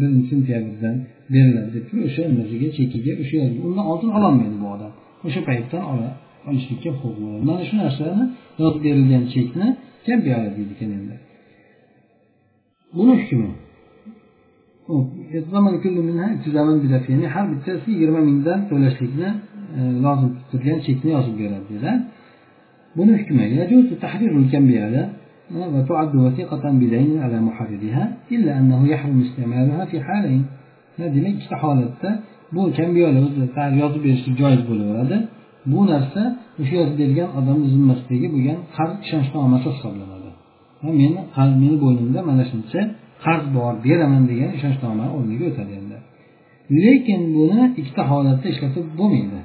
[0.00, 0.96] birinchi sentyabrdan
[1.34, 3.36] beriladi deb turib o'sha nimasiga chekiga o'sha
[3.68, 4.92] undan oldin ololmaydi bu odam.
[5.26, 5.82] O'sha paytdan
[6.48, 7.42] olishlikka huquqi bo'ladi.
[7.50, 8.24] Mana shu narsani
[8.62, 9.67] yozib berilgan chekni
[10.05, 11.15] kam beradi deydi ekan endi
[12.95, 13.49] buni hukmi
[17.12, 19.29] ya'ni har bittasi yigirma mingdan to'lashlikni
[19.77, 21.91] e, lozim turgan chekni yozib beradi dedi
[22.97, 23.41] buni hukmi
[25.75, 30.43] وتعد وثيقة بدين على محررها إلا أنه يحرم استعمالها في حالين
[30.99, 32.09] demak ikkita holatda
[32.53, 35.17] bu kambiyola o'zi yozib berishlik joiz bo'laveradi
[35.72, 36.22] Bu narsa
[36.61, 40.31] o'sha yozib bergan odamni zimmasidagi bo'lgan qarz ishonchnomasi hisoblanadi.
[41.00, 41.09] Meni
[41.62, 42.81] meni bo'ynimda mana shuncha
[43.24, 45.96] qarz bor beraman degan ishonchnoma o'rniga o'tadi endi.
[46.85, 49.40] Lekin buni ikkita holatda ishlatib bo'lmaydi.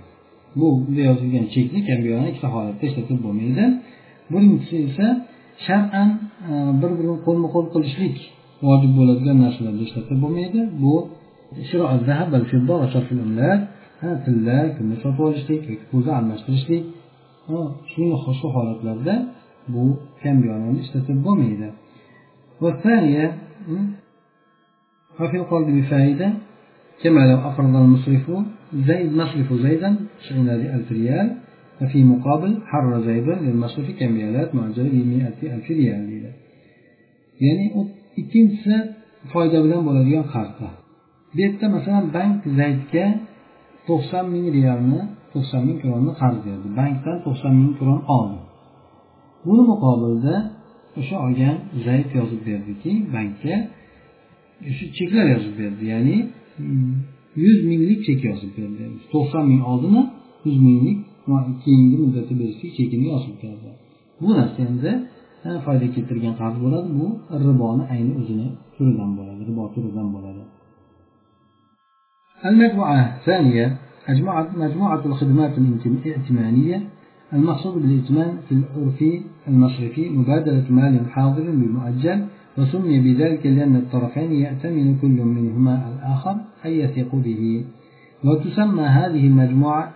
[0.59, 3.63] Bu bunda yozilgan chekni kambiyoni ikkita holatda ishlatib bo'lmaydi.
[4.31, 5.07] Birinchisi esa
[5.67, 6.09] shar'an
[6.49, 8.17] e, bir birini qo'lma qo'l qilishlik
[8.67, 10.59] vojib bo'ladigan narsalarda ishlatib bo'lmaydi.
[10.83, 10.93] Bu
[14.24, 16.82] tilla kunni sotib olishlik yoki pulni almashtirishlik
[18.40, 19.14] shu holatlarda
[19.72, 19.82] bu
[20.22, 21.68] kambiyonani ishlatib bo'lmaydi
[22.64, 23.26] والثانية
[25.20, 26.28] وفي القرض بفائدة
[27.02, 28.26] كما لو أقرض المصرف
[28.88, 29.90] زيد مصرف زيدا
[30.20, 31.28] عشرين ألف ريال
[31.80, 36.30] وفي مقابل حر زيدا للمصرف كمبيالات معجلة بمئة ألف ريال deydi
[37.46, 37.66] ya'ni
[38.20, 38.76] ikkinchisi
[39.32, 40.74] foyda bilan bo'ladigan qarzlar
[41.32, 43.06] bu yerda masalan bank zaydga
[43.89, 44.99] to'qson ming realni
[45.33, 46.67] to'qson ming kronni qarz berdi.
[46.79, 48.39] Bankdan to'qson ming kron oldi.
[49.45, 50.35] Buni muqobilda
[50.99, 53.55] o'sha olgan zayd yozib berdiki bankka
[54.77, 55.83] shu cheklar yozib berdi.
[55.93, 56.93] Ya'ni mm,
[57.43, 58.83] yuz minglik chek yozib berdi.
[59.13, 60.01] To'qson ming oldimi?
[60.45, 60.99] Yuz minglik
[61.63, 63.69] keyingi muddatda berishlik chekini yozib berdi.
[64.21, 64.91] Bu narsa endi
[65.47, 66.87] e, foyda keltirgan qarz bo'ladi.
[66.99, 67.07] Bu
[67.45, 70.43] riboni ayni o'zini turidan bo'ladi ribo turidan bo'ladi.
[72.45, 73.75] المجموعة الثانية
[74.57, 76.81] مجموعة الخدمات الائتمانية
[77.33, 79.03] المقصود بالائتمان في العرف
[79.47, 82.25] المصرفي مبادلة مال حاضر بمؤجل
[82.57, 87.65] وسمي بذلك لأن الطرفين يأتمن كل منهما الآخر أي يثق به.
[88.23, 89.91] وتسمى هذه المجموعة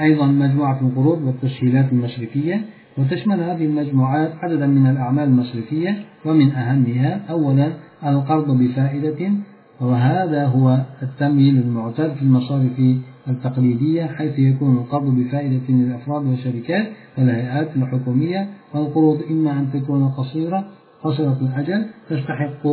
[0.00, 2.64] أيضا مجموعة القروض والتسهيلات المصرفية
[2.98, 7.72] وتشمل هذه المجموعات عددا من الأعمال المصرفية ومن أهمها أولا
[8.06, 9.30] القرض بفائدة
[9.80, 12.80] وهذا هو التمويل المعتاد في المصارف
[13.28, 16.86] التقليدية حيث يكون القرض بفائدة للأفراد والشركات
[17.18, 20.64] والهيئات الحكومية والقروض إما أن تكون قصيرة
[21.02, 22.66] قصيرة الأجل تستحق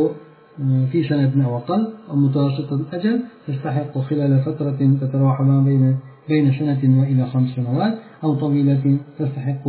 [0.60, 5.96] آه، في سنة أو أقل أو متوسطة الأجل تستحق خلال فترة تتراوح ما بين
[6.28, 9.64] بين سنة وإلى خمس سنوات أو طويلة تستحق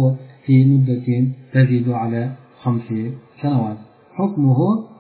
[0.46, 2.32] في مدة تزيد على
[2.64, 2.82] خمس
[3.42, 3.78] سنوات.
[4.14, 4.58] حكمه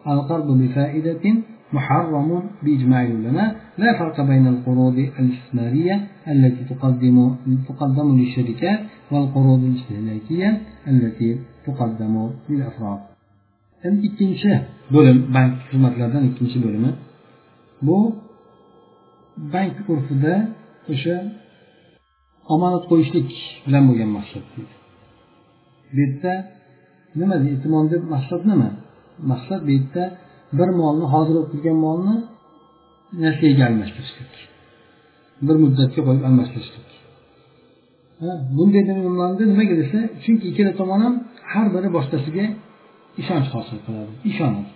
[0.07, 1.35] القرض بفائدة
[1.72, 5.96] محرم بإجماع العلماء لا فرق بين القروض الاستثمارية
[6.28, 7.16] التي تقدم
[7.68, 8.80] تقدم للشركات
[9.12, 11.30] والقروض الاستهلاكية التي
[11.66, 12.14] تقدم
[12.50, 13.00] للأفراد
[14.08, 14.52] ikkinchi
[14.94, 16.90] bo'lim bank xizmatlaridan ikkinchi bo'limi
[17.86, 17.98] bu
[19.54, 20.34] bank urfida
[20.92, 21.16] o'sha
[22.54, 23.28] omonat qo'yishlik
[23.66, 24.74] bilan bo'lgan maqsad deydi
[25.92, 26.34] bu yerda
[27.20, 28.68] nima e'timon deb maqsad nima
[29.30, 30.04] maqsad bu yerda
[30.57, 32.15] bir molni hozir o'qilgan molni
[33.23, 34.33] nasiyaga almashtirishlik.
[35.47, 36.87] Bir muddatga qo'yib almashtirishlik.
[38.57, 41.15] Bunday nima nimaga desa chunki ikkala tomon ham
[41.51, 42.45] har biri boshqasiga
[43.21, 44.13] ishonch hosil qiladi.
[44.31, 44.71] Ishonadi.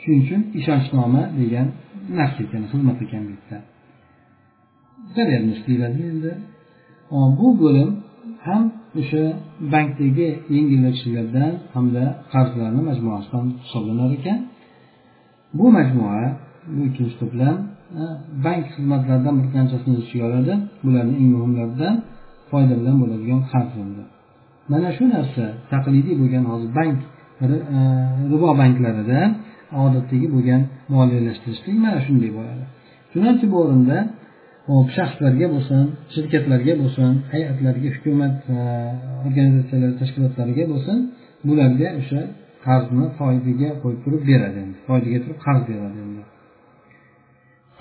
[0.00, 1.66] Shuning uchun ishonchnoma degan
[2.18, 3.58] narsa ekan xizmat ekan bu yerda.
[5.66, 6.32] Deyiladi endi.
[7.38, 7.90] Bu bo'lim
[8.46, 8.62] ham
[9.00, 9.24] o'sha
[9.72, 14.38] bankdagi yengillashishlardan hamda qarzlarni majmuasidan hisoblanar ekan.
[15.58, 16.20] Bu majmua
[16.74, 17.56] bu ikkinchi to'plam
[18.44, 20.52] bank xizmatlaridan bir qanchasini ichiga oladi?
[20.84, 21.94] Bularni eng muhimlaridan
[22.50, 23.72] foyda bilan bo'ladigan qarz
[24.72, 26.98] mana shu narsa taqlidiy bo'lgan hozir bank
[27.42, 27.46] e,
[28.32, 29.20] ribo banklarida
[29.84, 30.60] odatdagi bo'lgan
[30.94, 32.64] moliyalashtirishlik mana shunday bo'ladi.
[33.12, 33.98] Chunonchi bu o'rinda
[34.70, 35.82] hop shaxslarga bo'lsin
[36.14, 38.58] shirkatlarga bo'lsin hay'atlarga hukumat e,
[39.26, 40.96] organizatsiyalar tashkilotlariga bo'lsin
[41.48, 42.20] bularga o'sha
[42.66, 46.22] qarzni foydaga qo'yib turib beradi endi foydaga turib qarz beradi endi.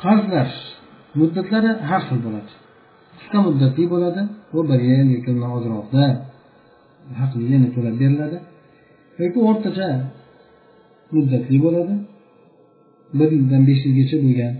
[0.04, 0.50] Qarzlar
[1.20, 2.52] muddatlari har xil bo'ladi.
[3.17, 6.04] Qisqa muddatli bo'ladi bu bir yil yoki undan ozroqda
[7.20, 8.38] haqni yana to'lab beriladi.
[9.22, 9.88] Yoki o'rtacha
[11.15, 11.96] muddatli bo'ladi
[13.20, 14.54] bir yildan besh yilgacha bo'lgan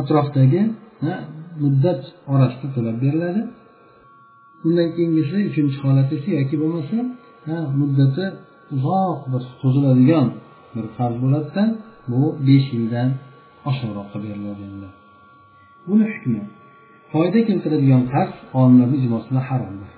[0.00, 0.62] atrofdagi
[1.62, 3.42] muddat orasida to'lab beriladi.
[4.66, 6.98] Undan keyingisi uchinchi holat esa yoki bo'lmasa
[7.80, 8.24] muddati
[8.76, 10.26] uzoq bir cho'ziladigan
[10.74, 11.64] bir qarz bo'ladida
[12.12, 13.08] bu besh yildan
[13.70, 14.88] oshiqroqqa beriladi endi.
[15.88, 16.42] Buni hukmi
[17.12, 19.90] foyda keltiradigan qarz olimlarni ijmosida haromdir.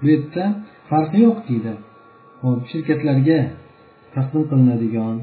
[0.00, 0.44] Bu yerda
[0.90, 1.72] farqi yo'q deydi.
[2.42, 3.38] Hop shirkatlarga
[4.14, 5.16] taqdim qilinadigan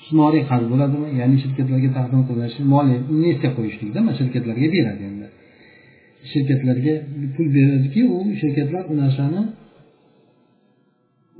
[0.00, 1.08] ijtimoiy qarz bo'ladimi?
[1.20, 5.26] Ya'ni shirkatlarga taqdim qilinishi moliya investitsiya qo'yishlikda mana shirkatlarga beradi endi.
[6.32, 6.94] Shirkatlarga
[7.34, 9.42] pul beradiki u shirkatlar u narsani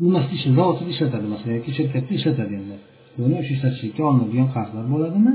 [0.03, 2.77] nimasida zavodida ishlatadi masalan yoki shirkatda ishlatadi endi.
[3.19, 5.33] Buni o'sha ishlatishlikka olinadigan qarzlar bo'ladimi?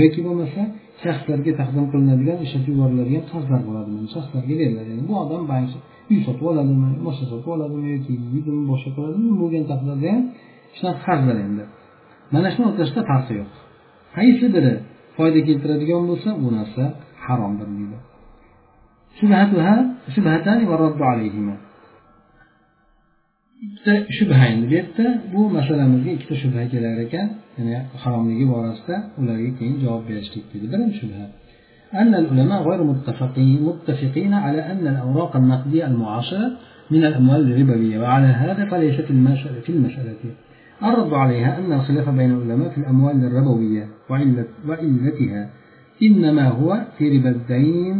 [0.00, 0.60] Yoki bo'lmasa
[1.02, 3.98] shaxslarga taqdim qilinadigan ishlatib yuboriladigan qarzlar bo'ladimi?
[4.14, 4.90] Shaxslarga beriladi.
[5.08, 5.68] Bu odam bank
[6.10, 10.22] uy sotib oladimi boshqa sotib oladimi yoki yeydimi boshqa qiladimi bo'lgan taqdirda ham
[10.76, 11.64] shunaqa qarzlar endi.
[12.34, 13.52] Mana shuni o'rtasida farqi yo'q.
[14.16, 14.72] Qaysi biri
[15.16, 16.84] foyda keltiradigan bo'lsa bu narsa
[17.26, 17.98] haromdir deydi
[23.66, 29.50] ikkita shubha endi bu yerda bu masalamizga ikkita shubha kelar ekan ya'ni haromligi borasida ularga
[29.58, 31.24] keyin javob berishlik deydi birinchi shubha
[32.02, 36.48] أن العلماء غير متفقين متفقين على أن الأوراق النقدية المعاصرة
[36.90, 38.96] من الأموال الربوية وعلى هذا فليس
[39.64, 40.22] في المسألة
[40.82, 45.50] الرد عليها أن الخلاف بين العلماء في الأموال الربوية وعلتها
[46.02, 47.96] إنما هو في ربا الدين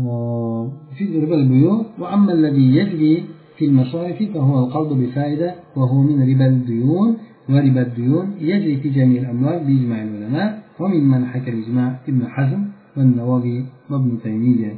[0.00, 3.24] وفي ربا البيوع وأما الذي يجري
[3.62, 7.16] في المصارف فهو القرض بفائدة وهو من ربا الديون
[7.48, 12.64] وربا الديون يجري في جميع الأموال بإجماع العلماء وممن حكى الإجماع ابن حزم
[12.96, 14.74] والنووي وابن تيمية.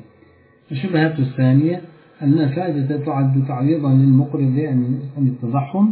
[0.72, 1.80] الشبهة الثانية
[2.22, 4.58] أن الفائدة تعد تعويضا للمقرض
[5.16, 5.90] عن التضخم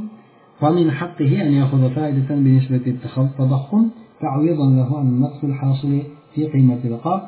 [0.63, 3.89] ومن حقه أن يأخذ فائدة بنسبة التضخم
[4.21, 6.03] تعويضا له عن النقص الحاصل
[6.35, 7.23] في قيمة القرض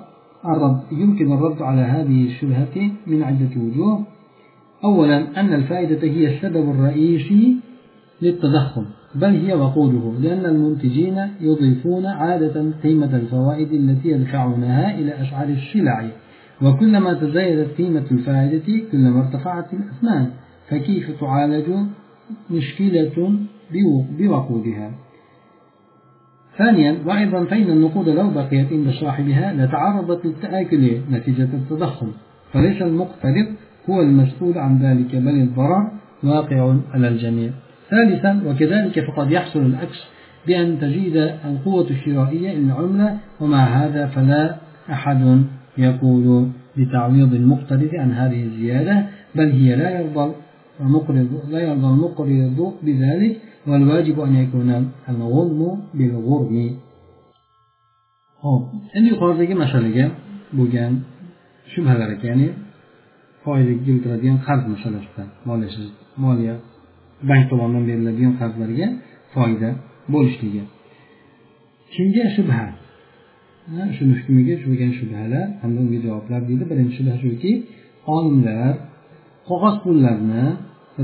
[0.46, 4.13] الرد يمكن الرد على هذه الشبهة من عدة وجوه.
[4.84, 7.56] أولا أن الفائدة هي السبب الرئيسي
[8.22, 16.10] للتضخم بل هي وقوده لأن المنتجين يضيفون عادة قيمة الفوائد التي يدفعونها إلى أسعار السلع
[16.62, 20.30] وكلما تزايدت قيمة الفائدة كلما ارتفعت الأثمان
[20.68, 21.64] فكيف تعالج
[22.50, 23.38] مشكلة
[24.18, 24.90] بوقودها؟
[26.58, 32.12] ثانيا وأيضا فإن النقود لو بقيت عند صاحبها لتعرضت للتآكل نتيجة التضخم
[32.52, 33.46] فليس المقترض
[33.90, 35.90] هو المسؤول عن ذلك بل الضرر
[36.22, 37.50] واقع على الجميع.
[37.90, 40.04] ثالثا وكذلك فقد يحصل العكس
[40.46, 44.56] بأن تزيد القوة الشرائية للعملة ومع هذا فلا
[44.92, 45.42] أحد
[45.78, 50.32] يقول بتعويض المقترض عن هذه الزيادة بل هي لا يرضى
[50.80, 56.76] المقرض لا يرضى المقرض بذلك والواجب أن يكون الغرم بالغرم.
[58.44, 58.62] hop
[58.96, 60.06] endi yuqoridagi masalaga
[60.58, 60.92] bo'lgan
[61.72, 62.48] shubhalar ya'ni
[63.44, 65.24] foyda keltiradigan qarz masalasida
[66.22, 66.54] moliya
[67.28, 68.86] bank tomonidan beriladigan qarzlarga
[69.34, 69.68] foyda
[70.12, 70.62] bo'lishligi.
[71.94, 72.64] Kimga shubha?
[73.96, 76.64] Shuni hukmiga bo'lgan shubhalar hamda unga javoblar deydi.
[76.70, 77.52] Birinchi shubha shuki
[78.16, 78.72] olimlar
[79.48, 80.44] qog'oz pullarni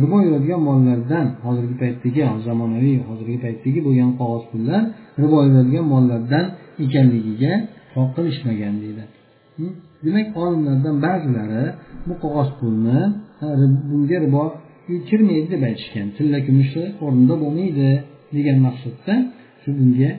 [0.02, 4.82] ribo yuradigan mollardan hozirgi paytdagi zamonaviy hozirgi paytdagi bo'lgan qog'oz pullar
[5.22, 6.44] ribo yuradigan mollardan
[6.84, 7.52] ekanligiga
[7.94, 9.02] qoq qilishmagan deydi.
[10.04, 11.64] Demak olimlardan ba'zilari
[12.08, 12.98] bu qog'oz pulni
[13.90, 14.44] bunga ribo
[15.08, 16.06] kirmaydi deb aytishgan.
[16.16, 17.88] Tilla kumushni o'rnida bo'lmaydi
[18.36, 19.14] degan maqsadda
[19.62, 20.10] shu bunga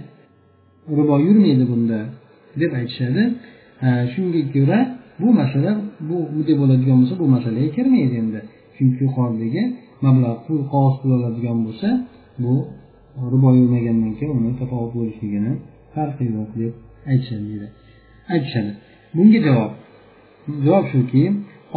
[1.00, 2.00] ribo yurmaydi bunda
[2.62, 3.24] deb aytishadi.
[4.14, 4.80] Shunga ko'ra
[5.22, 5.72] bu masala
[6.10, 8.40] bu bunday bo'ladigan bo'lsa bu masalaga kirmaydi endi.
[8.76, 9.64] Chunki yuqoridagi
[10.06, 11.90] mablag' pul qog'oz pul oladigan bo'lsa
[12.44, 12.54] bu
[13.34, 15.52] ribo yurmagandan keyin uni tafovut bo'lishligini
[15.94, 16.74] farqi yo'q deb
[17.12, 17.68] aytishadi
[18.34, 18.72] aytishadi.
[19.16, 19.72] Bunga javob.
[20.66, 21.24] Javob shuki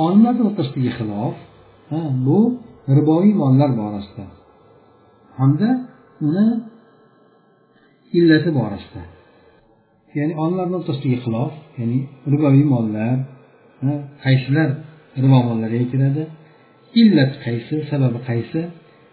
[0.04, 1.36] olimlarni o'rtasidagi xilof
[2.26, 2.38] bu
[2.96, 4.24] riboviy mollar borasida.
[5.38, 5.68] Hamda
[6.26, 6.46] uni
[8.18, 9.02] illati borasida.
[10.18, 11.98] Ya'ni olimlarni o'rtasidagi xilof ya'ni
[12.32, 13.16] riboviy mollar
[14.24, 14.68] qaysilar
[15.22, 16.22] ribo mollariga kiradi?
[17.02, 18.60] Illat qaysi sababi qaysi?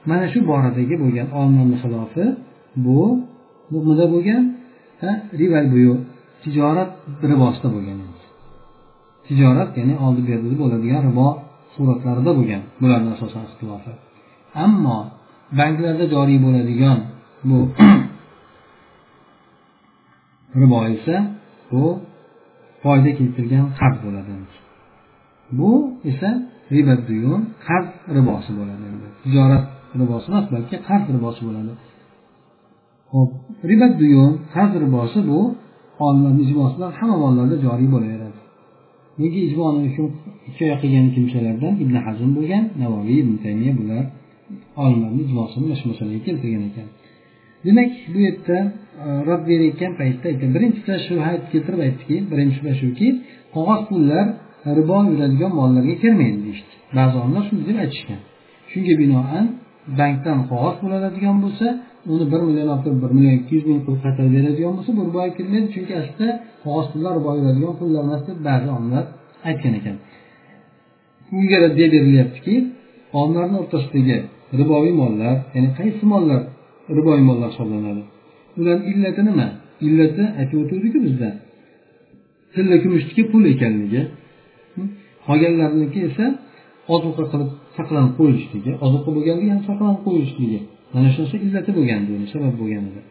[0.09, 2.25] Mana shu boradagi bo'lgan olimlarni xilofi
[2.85, 3.01] bu
[3.73, 4.43] nimada bo'lgan
[5.41, 5.93] rival buyu
[6.43, 6.91] tijorat
[7.29, 7.97] ribosida bo'lgan.
[9.27, 11.27] Tijorat ya'ni oldi berdi bo'ladigan ribo
[11.73, 12.61] suratlarida bo'lgan.
[12.81, 13.91] Bularni asosan ixtilofi
[14.65, 14.97] ammo
[15.59, 16.97] banklarda joriy bo'ladigan
[17.49, 17.57] bu
[20.61, 21.15] ribo esa
[21.71, 21.83] bu
[22.83, 24.31] foyda keltirgan qarz bo'ladi.
[25.59, 25.71] Bu
[26.11, 26.29] esa
[26.75, 28.85] riba duyun qarz ribosi bo'ladi.
[29.23, 29.63] Tijorat
[30.01, 31.71] ribosi emas balki qarz ribosi bo'ladi.
[33.13, 33.31] Ho'p
[33.69, 35.39] riba duyun qarz ribosi bu
[36.05, 38.30] olimlarni ijmosidan hamma mollarda joriy bo'laveradi.
[39.21, 39.79] Nega ijmoni
[40.47, 44.03] hikoya qilgan kimsalardan ibn hazm bo'lgan navoiy ibn taymiya bular
[44.83, 46.87] olimlarni ijmosini mana shu masalaga keltirgan ekan.
[47.65, 48.57] Demak bu yerda
[49.03, 53.07] e, rad berayotgan paytda birinchida shubha keltirib aytdiki birinchi shubha shuki
[53.55, 54.25] qog'oz pullar
[54.77, 56.73] ribo yuradigan mollarga kirmaydi deyishdi.
[56.97, 58.21] Ba'zi olimlar shunday deb aytishgan.
[58.71, 59.45] Shunga binoan
[59.99, 61.67] bankdan qog'oz pul oladigan bo'lsa
[62.13, 65.01] uni bir million olib turib bir million ikki yuz ming pul qaytarib beradigan bo'lsa bu
[65.07, 66.27] riboga kirmaydi chunki aslida
[66.63, 67.13] qog'oz pullar
[67.57, 69.03] ribo pullar emas deb ba'zi olimlar
[69.49, 69.95] aytgan ekan.
[71.37, 72.55] Unga raddiya berilyaptiki
[73.19, 74.17] olimlarni o'rtasidagi
[74.59, 76.41] riboviy mollar ya'ni qaysi mollar
[76.97, 78.01] riboviy mollar hisoblanadi?
[78.59, 79.47] Ularni illati nima?
[79.87, 81.29] Illati aytib o'tgandiku bizda
[82.53, 84.01] tilla kumushniki pul ekanligi.
[85.27, 86.25] Qolganlarniki esa
[86.95, 90.59] ozuqa qilib saqlanib qo'yilishligi ozuqa bo'lganligi ham saqlanib qo'yilishligi
[90.93, 93.01] mana shunisi narsa illati bo'lgan deydi sabab bo'lgan edi.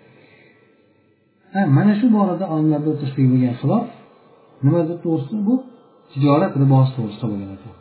[1.52, 3.86] Ha mana shu borada olimlarni o'rtasidagi bo'lgan xilof
[4.64, 5.54] nima to'g'risida bu
[6.12, 7.74] tijorat ribosi to'g'risida bo'lgan ekan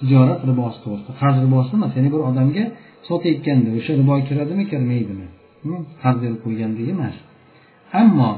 [0.00, 1.12] tijorat ribosi to'g'risida.
[1.20, 2.64] Qarz ribosi emas ya'ni bir odamga
[3.08, 5.26] sotayotganda o'sha ribo kiradimi kirmaydimi?
[5.62, 7.16] Hm, qarz berib qo'ygandagi emas.
[8.00, 8.30] Ammo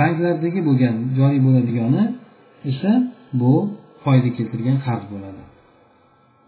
[0.00, 2.04] banklardagi bo'lgan joriy bo'ladigani
[2.70, 2.92] esa
[3.40, 3.52] bu
[4.04, 5.42] foyda keltirgan qarz bo'ladi.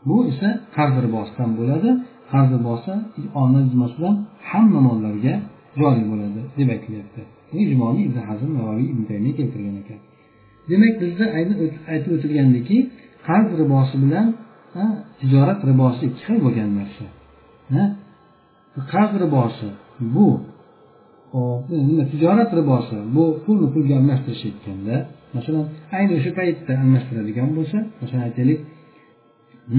[0.09, 1.91] Bu esa qarz ribosidan bo'ladi.
[2.33, 2.93] Qarz ribosi
[3.41, 4.15] olimlar ijmosidan
[4.51, 5.35] hamma mollarga
[5.81, 7.23] joriy bo'ladi deb aytilyapti.
[7.63, 10.01] Ijmoni ibn hazm navoiy ibn taymiya keltirgan ekan.
[10.71, 11.25] Demak bizda
[11.93, 12.77] aytib o'tilgandiki
[13.29, 14.27] qarz ribosi bilan
[15.21, 17.07] tijorat ribosi ikki xil bo'lgan narsa.
[18.93, 19.69] Qarz ribosi
[20.15, 20.29] bu
[21.89, 24.97] nima tijorat ribosi bu pulni pulga almashtirish aytganda
[25.37, 25.65] masalan
[25.97, 28.59] ayni o'sha paytda almashtiradigan bo'lsa masalan aytaylik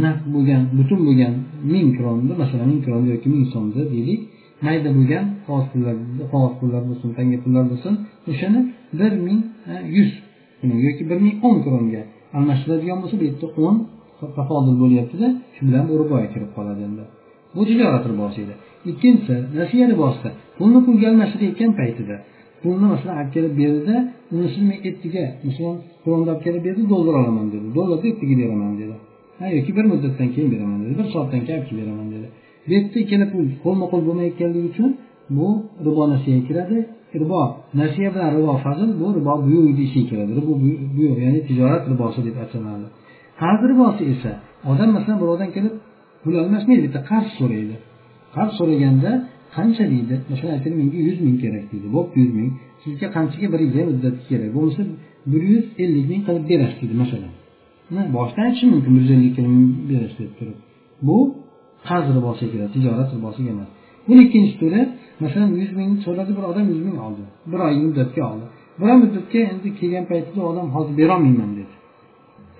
[0.03, 1.33] naqd bo'lgan butun bo'lgan
[1.73, 4.21] ming kronni masalan ming kron yoki ming so'mni deylik
[4.65, 5.95] mayda bo'lgan qog'oz pullar
[6.31, 7.93] qog'oz pullar bo'lsin tanga pullar bo'lsin
[8.31, 8.59] o'shani
[8.99, 9.39] bir ming
[9.95, 10.09] yuz
[10.87, 12.01] yoki bir ming o'n kronga
[12.37, 13.75] almashtiradigan bo'lsa bu yerda o'n
[14.37, 17.03] tafodil bo'lyaptida shu bilan bu riboga kirib qoladi endi.
[17.55, 18.53] Bu tijorat ribosi edi
[18.91, 22.15] ikkinchisi nasiya ribosida pulni pulga almashtirayotgan paytida
[22.61, 23.95] pulni masalan olib kelib berdida
[24.35, 27.67] unisini men ettiga masalan kronni olib kelib berdi dollar olaman dedi.
[27.77, 28.95] Dollarni ettiga beraman dedi.
[29.57, 30.93] Yoki bir muddatdan keyin beraman dedi.
[30.99, 32.27] Bir soatdan keyin olib kelib beraman dedi.
[32.67, 34.89] Bu yerda ikkala pul qo'lma qo'l bo'lmayotganligi uchun
[35.37, 35.47] bu
[35.85, 36.77] ribo nasiyaga kiradi.
[37.21, 37.41] Ribo
[37.81, 40.31] nasiya bilan ribo fazl bu ribo buyuk deyishiga kiradi.
[40.39, 40.53] Ribo
[40.95, 42.87] buyuq ya'ni tijorat ribosi deb ataladi.
[43.41, 44.31] Qarz ribosi esa
[44.71, 45.73] odam masalan birovdan kelib
[46.23, 47.75] pul almashmaydi bitta qarz so'raydi.
[48.35, 49.11] Qarz so'raganda
[49.55, 50.15] qancha deydi?
[50.31, 51.87] Masalan aytaylik menga yuz ming kerak deydi.
[51.95, 52.49] Bo'pti yuz ming.
[52.83, 54.49] Sizga qanchaga bir yil muddat kerak.
[54.57, 54.81] Bo'lmasa
[55.31, 57.33] bir yuz ellik ming qilib berasiz deydi masalan.
[58.17, 60.57] Boshdan aytishi mumkin bir yuz ellik ming berish deb turib.
[61.07, 61.17] Bu
[61.87, 63.69] qarz ribosiga kiradi tijorat ribosiga emas.
[64.07, 64.81] Buni ikkinchi turi
[65.23, 67.23] masalan yuz ming so'radi bir odam yuz ming oldi.
[67.51, 68.45] Bir oy muddatga oldi.
[68.79, 71.73] Bir oy muddatga endi kelgan paytida odam hozir berolmayman dedi.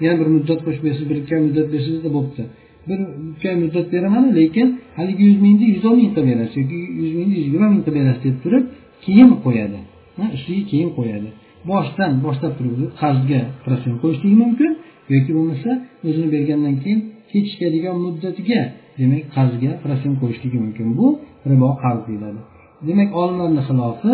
[0.06, 2.44] Yana bir muddat qo'shib bersiz bir ikki oy muddat bersangiz bo'pti
[2.89, 3.00] bir
[3.36, 4.67] ikki oy muddat beraman lekin
[4.98, 8.38] haligi yuz mingni yuz o'n mingta berasiz yoki yuz mingni yuz yigirma mingta berasiz deb
[8.44, 8.63] turib
[9.06, 9.80] keyin qo'yadi.
[10.36, 11.30] Ustiga keyin qo'yadi.
[11.72, 14.72] Boshdan boshlab turib qarzga protsent qo'yishligi mumkin.
[15.13, 15.69] Yoki bo'lmasa
[16.08, 17.00] o'zini bergandan keyin
[17.32, 18.62] kechikadigan muddatiga
[19.00, 20.88] demak qarzga protsent qo'yishligi mumkin.
[21.00, 21.08] Bu
[21.52, 22.39] ribo qarz deyiladi.
[22.88, 24.13] Demak olimlarni xilofi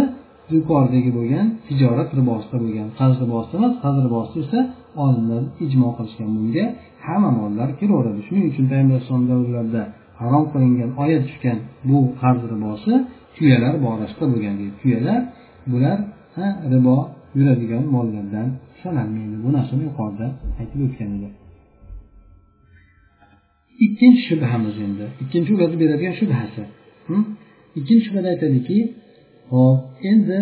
[0.56, 4.60] yuqoridagi bo'lgan tijorat ribosida bo'lgan qarz ribosida emas qarz ribosida esa
[5.04, 6.30] olimlar ijmo qilishgan.
[6.38, 6.66] Bunga
[7.08, 9.84] hamma mollar kiraveradi shuning uchun payg'ambar alayhisalom davrlarida
[10.22, 11.58] harom qilingan oyat tushgan
[11.90, 12.94] bu qarz ribosi
[13.36, 15.20] tuyalar borasida bo'lgan deydi tuyalar
[15.72, 15.98] bular
[16.74, 16.98] ribo
[17.38, 18.48] yuradigan mollardan
[18.84, 20.28] sanalmaydi bu narsani yuqorida
[20.60, 21.30] aytib o'tgan edi.
[23.86, 26.62] Ikkinchi shubhamiz endi ikkinchi o'zi beradigan shubhasi.
[27.80, 28.78] Ikkinchi shubhada aytadiki
[29.52, 29.80] hop
[30.12, 30.40] endi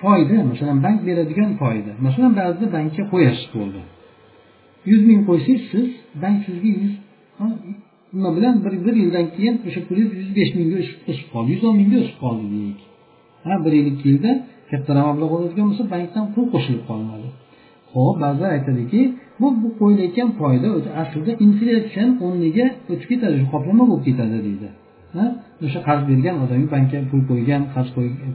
[0.00, 1.92] foyda masalan bank beradigan foyda.
[2.06, 3.80] Masalan ba'zida bankka qo'yasiz bo'ldi.
[4.90, 5.86] Yuz ming qo'ysangiz siz
[6.22, 6.92] bank sizga yuz
[8.16, 10.78] nima bilan bir bir yildan keyin o'sha pulingiz yuz besh mingga
[11.10, 12.80] o'sib qoldi yuz o'n mingga o'sib qoldi deylik.
[13.46, 14.30] Ha bir yil ikki yilda
[14.70, 17.21] kattaroq mablag' bo'ladigan bo'lsa bankdan pul qo'shilib qolinadi
[17.94, 19.00] ho'p ba'zilar aytadiki
[19.40, 20.68] bu bu qo'yilayotgan foyda
[21.02, 24.68] aslida inflyatsion o'rniga o'tib ketadi qoplama bo'lib ketadi deydi.
[25.66, 27.88] O'sha qarz bergan odamga bankka pul qo'ygan qarz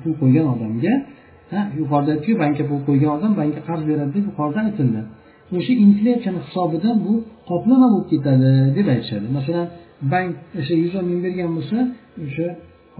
[0.04, 0.94] pul qo'ygan odamga
[1.80, 5.02] yuqorida aytdiku bankka pul qo'ygan odam bankka qarz beradi deb yuqorida aytildi.
[5.58, 7.14] O'sha inflyatsiyani hisobidan bu
[7.50, 9.28] qoplama bo'lib ketadi deb aytishadi.
[9.38, 9.68] Masalan
[10.14, 11.78] bank o'sha yuz o'n ming bergan bo'lsa
[12.26, 12.48] o'sha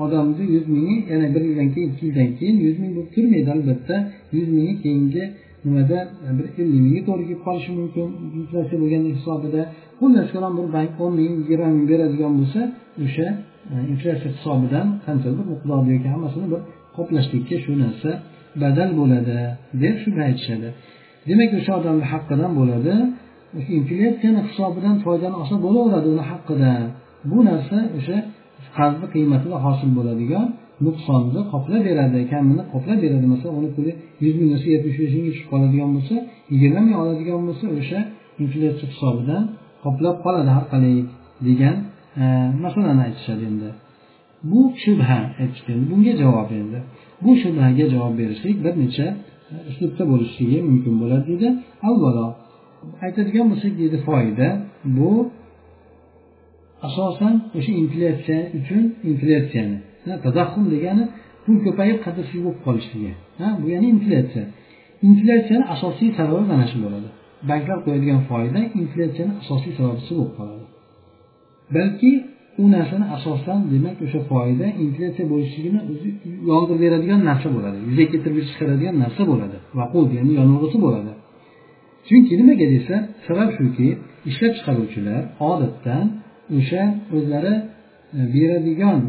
[0.04, 3.96] odamni yuz mingi yana bir yildan keyin ikki yildan keyin yuz ming bo'lib turmaydi albatta.
[4.36, 5.24] Yuz mingi keyingi
[5.68, 6.00] nimada
[6.38, 8.08] bir ellik mingga to'g'ri kelib qolishi mumkin
[8.40, 9.62] inflyatsiya bo'lgani hisobida.
[10.00, 12.62] Xullas kalom bir bank o'n ming yigirma ming beradigan bo'lsa
[13.06, 13.28] o'sha
[13.74, 16.62] e, inflyatsiya hisobidan qanchadir miqdorda yoki hammasini bir
[16.98, 18.10] qoplashlikka shu narsa
[18.62, 19.38] badal bo'ladi
[19.84, 20.68] deb shuni aytishadi.
[21.30, 22.94] Demak o'sha odamni haqqidan bo'ladi.
[23.80, 26.84] Inflyatsiyani hisobidan foydani olsa bo'laveradi uni haqqidan.
[27.32, 28.18] Bu narsa o'sha
[28.78, 30.46] qarzni qiymatida hosil bo'ladigan
[30.86, 32.20] nuqsonni qoplab beradi.
[32.34, 33.26] Kamini qoplab beradi.
[33.34, 33.92] Masalan uni puli
[34.24, 36.16] yuz ming bo'lsa yetmish besh mingga tushib qoladigan bo'lsa
[36.54, 38.00] yigirma ming oladigan bo'lsa o'sha
[38.44, 39.44] inflyatsiya hisobidan
[39.86, 40.96] qoplab qoladi har qalay
[41.48, 41.76] degan
[42.22, 42.24] e,
[42.64, 43.70] masalani aytishadi endi.
[44.52, 46.80] Bu shubha aytishdi bunga javob endi.
[47.24, 49.08] Bu shubhaga javob berishlik bir necha
[49.52, 51.50] e, uslubda bo'lishligi mumkin bo'ladi deydi
[51.90, 52.28] avvalo
[53.06, 54.48] aytadigan bo'lsak deydi foyda
[54.98, 55.12] bu
[56.88, 59.78] asosan o'sha inflyatsiya uchun inflyatsiyani
[60.26, 61.04] tadaxum degani
[61.44, 63.12] pul ko'payib qadrsiz bo'lib qolishligi
[63.62, 64.46] bu ya'ni inflyatsiya.
[65.10, 67.10] Inflyatsiyani asosiy sababi mana shu bo'ladi.
[67.50, 70.66] Banklar qo'yadigan foyda inflyatsiyani asosiy sababchisi bo'lib qoladi.
[71.76, 72.12] Balki
[72.62, 76.10] u narsani asosan demak o'sha foyda inflyatsiya bo'lishligini o'zi
[76.50, 77.78] yondirib beradigan narsa bo'ladi.
[77.88, 79.58] Yuzaga keltirib chiqaradigan narsa bo'ladi.
[79.80, 81.12] Vaqud ya'ni yonilg'isi bo'ladi.
[82.08, 82.96] Chunki nimaga desa
[83.28, 83.88] sabab shuki
[84.30, 86.06] ishlab chiqaruvchilar odatdan
[86.58, 86.84] o'sha
[87.16, 87.56] o'zlari
[88.20, 89.00] e, beradigan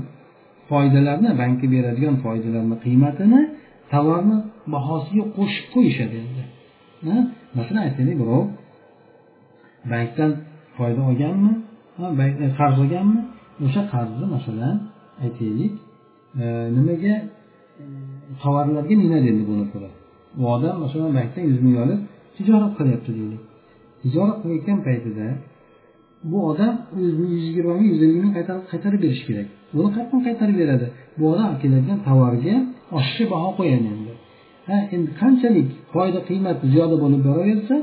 [0.70, 3.40] foydalarni bankka beradigan foydalarni qiymatini
[3.92, 4.36] tovarni
[4.74, 6.16] bahosiga qo'shib qo'yishadi.
[6.22, 7.18] Endi
[7.58, 8.44] masalan aytaylik birov
[9.92, 10.30] bankdan
[10.76, 11.52] foyda olganmi?
[12.44, 13.20] E, qarz olganmi?
[13.66, 14.76] O'sha qarzni masalan
[15.24, 15.72] aytaylik
[16.42, 16.46] e,
[16.76, 17.14] nimaga
[17.82, 17.84] e,
[18.42, 19.90] tovarlarga minadi endi buni puli
[20.40, 22.00] u odam masalan bankdan yuz ming olib
[22.36, 23.42] tijorat qilyapti deylik
[24.02, 25.26] tijorat qilayotgan paytida
[26.24, 27.14] bu odam yuz
[27.46, 28.34] yigirma ming yuz ellik ming
[28.72, 29.46] qaytarib berishi kerak.
[29.74, 30.86] Buni qayerdan qaytarib beradi.
[31.18, 32.54] Bu odam olib keladigan tovarga
[32.98, 34.12] oshiqcha baho qo'yadi endi.
[34.68, 37.76] Ha endi qanchalik foyda qiymati ziyoda bo'lib boraversa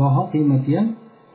[0.00, 0.86] baho qiymati ham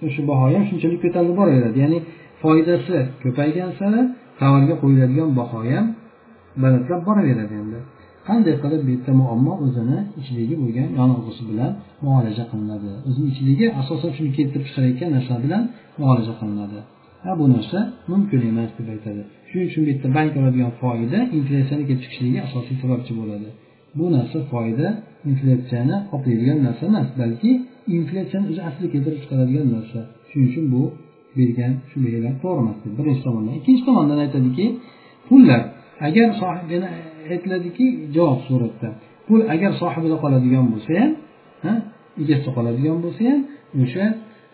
[0.05, 1.77] o'sha baho ham shunchalik ko'tarilib boraveradi.
[1.83, 1.99] Ya'ni
[2.41, 4.01] foydasi ko'paygan sari
[4.39, 5.85] tovarga qo'yiladigan baho ham
[6.63, 7.79] balandlab boraveradi endi.
[8.27, 11.71] Qanday qilib bu yerda muammo o'zini ichidagi bo'lgan yonilg'isi bilan
[12.05, 12.89] muolaja qilinadi.
[13.07, 15.63] O'zini ichidagi asosan shuni keltirib chiqarayotgan narsa bilan
[16.01, 16.79] muolaja qilinadi.
[17.23, 17.79] Ha bu narsa
[18.11, 19.21] mumkin emas deb aytadi.
[19.49, 23.49] Shuning uchun bu yerda bank oladigan foyda inflyatsiyani kelib chiqishiga asosiy sababchi bo'ladi.
[23.97, 24.87] Bu narsa foyda
[25.29, 27.51] inflyatsiyani qoplaydigan narsa emas balki
[27.97, 29.99] inflyatsiyani o'zi asli keltirib chiqaradigan narsa.
[30.29, 30.83] Shuning uchun bu
[31.37, 33.53] bergan shubhalar to'g'ri emas birinchi tomondan.
[33.59, 34.65] Ikkinchi tomondan aytadiki
[35.27, 35.61] pullar.
[36.07, 36.87] Agar sohibini
[37.33, 37.85] aytiladiki
[38.15, 38.89] javob suratda.
[39.27, 40.91] Pul agar sohibida qoladigan bo'lsa
[41.65, 41.75] ham
[42.21, 43.41] egasida qoladigan bo'lsa ham
[43.83, 44.05] o'sha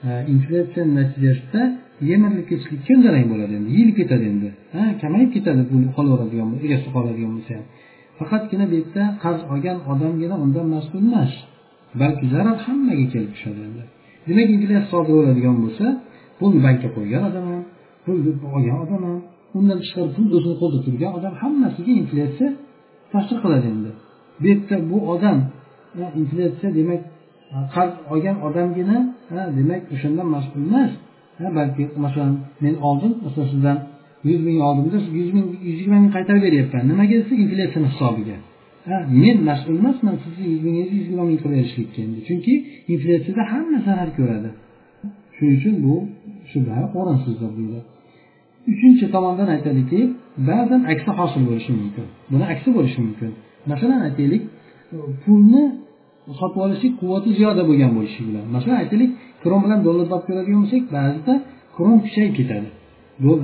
[0.08, 1.62] e, inflyatsiya natijasida
[2.10, 4.50] yemirlik kechlik zarang bo'ladi endi yeyilib ketadi endi.
[4.76, 7.66] Ha kamayib ketadi pul qolaveradigan egasida qoladigan bo'lsa ham.
[8.20, 11.32] Faqatgina bu yerda qarz olgan odamgina undan mas'ul emas.
[12.02, 13.84] Balki zarar hammaga kelib tushadi endi.
[14.28, 15.86] Demak inflyatsiya sodir bo'ladigan bo'lsa
[16.40, 17.64] pulni bankka qo'ygan odam ham
[18.06, 19.20] pulni olgan odam ham
[19.58, 22.50] undan tashqari pul o'zini qo'lida turgan odam hammasiga inflyatsiya
[23.14, 23.92] ta'sir qiladi endi.
[24.42, 25.38] Bu yerda bu odam
[26.02, 27.02] e, inflyatsiya demak
[27.76, 28.98] qarz olgan odamgina
[29.58, 30.92] demak o'shandan mas'ul emas.
[31.58, 32.34] Balki masalan
[32.64, 33.78] men oldin masalan sizdan
[34.30, 36.84] yuz ming oldimda yuz ming yuz yigirma ming qaytarib beryapman.
[36.92, 38.38] Nimaga desa inflyatsiyani hisobiga.
[39.24, 42.20] Men mas'ul emasman sizni yuz mingingizni yuz yigirma ming qilib berishlikka endi.
[42.28, 42.54] Chunki
[42.94, 44.50] inflyatsiyada hamma zarar ko'radi.
[45.36, 45.94] Shuning uchun bu
[46.52, 47.80] shubha o'rinsizdir deydi.
[48.72, 50.00] Uchinchi tomondan aytadiki
[50.50, 52.06] ba'zan aksi hosil bo'lishi mumkin.
[52.32, 53.32] Buni aksi bo'lishi mumkin.
[53.72, 54.44] Masalan aytaylik
[55.24, 55.64] pulni
[56.40, 58.46] sotib olishlik quvvati ziyoda bo'lgan bo'lishi bilan.
[58.56, 59.12] Masalan aytaylik
[59.44, 61.34] krom bilan dollarni olib ko'radigan bo'lsak ba'zida
[61.76, 62.68] krom kuchayib ketadi.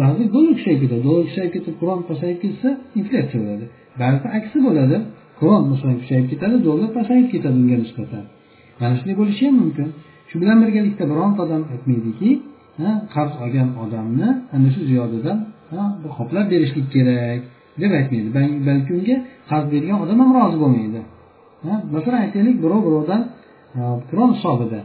[0.04, 1.02] Ba'zi dollar kuchayib ketadi.
[1.08, 2.70] Dollar kuchayib ketib krom pasayib ketsa
[3.00, 3.66] inflyatsiya bo'ladi.
[4.02, 4.98] Ba'zida aksi bo'ladi.
[5.40, 8.24] Krom masalan kuchayib ketadi dollar pasayib ketadi unga nisbatan.
[8.80, 9.88] Mana shunday bo'lishi ham mumkin.
[10.30, 12.30] Shu bilan birgalikda bironta odam aytmaydiki
[13.16, 15.38] qarz olgan odamni ana shu ziyodadan
[16.18, 17.42] qoplab berishlik kerak
[17.82, 18.30] deb aytmaydi.
[18.70, 19.16] Balki unga
[19.50, 21.02] qarz bergan odam ham rozi bo'lmaydi.
[21.96, 23.22] Masalan aytaylik birov birovdan
[24.10, 24.80] kron hisobida.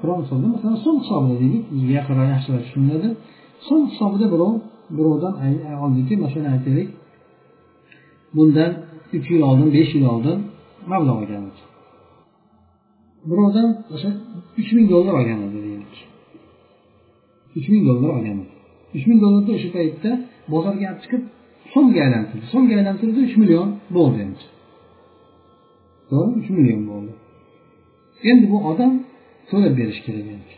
[0.00, 3.08] Kron hisobida masalan so'm hisobida deylik bizga yaqinroq yaxshiroq tushuniladi.
[3.66, 4.52] So'm hisobida birov
[4.98, 5.34] birovdan
[5.84, 6.88] oldiki masalan aytaylik
[8.36, 8.70] bundan
[9.16, 10.38] uch yil oldin besh yil oldin
[10.90, 11.58] mablag' olganmiz.
[13.30, 14.10] Birovdan o'sha
[14.60, 15.94] uch ming dollar olgan edi deylik.
[17.58, 18.56] Uch ming dollar olgan edi
[18.96, 20.10] uch ming dollarda o'sha paytda
[20.52, 21.22] bozorga olib chiqib
[21.72, 22.44] so'mga aylantirdi.
[22.52, 24.44] So'mga aylantirdi uch million bo'ldi endi.
[26.10, 27.12] To'g'rimi uch million bo'ldi
[28.30, 28.92] endi bu odam
[29.50, 30.54] to'lab berishi kerak endi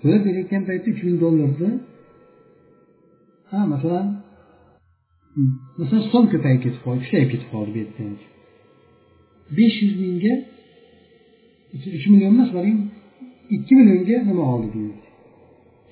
[0.00, 1.70] to'lab berayotgan paytda uch ming dollarni
[3.50, 4.06] ha masalan
[5.80, 8.04] masalan so'm ko'payib ketib qoldi kuchayib ketib qoldi bu yerda
[9.56, 10.34] besh yuz mingga
[11.96, 12.78] uch million emas qarang
[13.56, 15.04] ikki millionga nima oldi deylik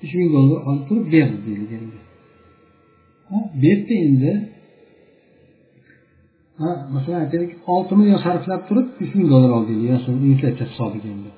[0.03, 1.99] uch ming dollar olib turib berdi deylik endi
[3.59, 4.33] bu yerda endi
[6.95, 11.29] masalan aytaylik olti million sarflab turib uch ming dollar oldi deylik inflyatsiya hisobiga endi.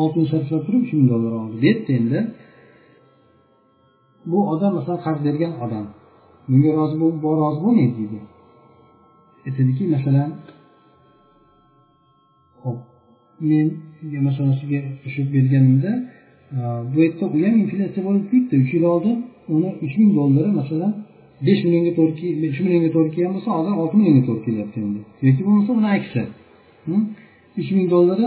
[0.00, 2.18] Olti ming sarflab turib uch ming dollar oldi bu endi.
[4.30, 5.86] Bu odam masalan qarz bergan odam.
[6.48, 6.96] Bunga rozi
[7.42, 8.18] rozi bo'lmaydi deydi.
[9.46, 10.30] Aytadiki masalan
[12.62, 12.78] hop
[13.50, 13.66] men
[14.28, 15.92] masalan sizga qo'shib berganimda
[16.56, 16.58] e,
[16.90, 19.16] bu yerda u ham inflyatsiya bo'lib ketdi uch yil oldin
[19.54, 20.92] uni uch ming dollari masalan
[21.46, 25.00] besh millionga to'g'ri uch millionga to'g'ri kelgan bo'lsa hozir olti millionga to'g'ri kelyapti endi.
[25.26, 26.22] Yoki bo'lmasa uni aksi
[26.86, 27.02] hmm?
[27.60, 28.26] uch ming dollari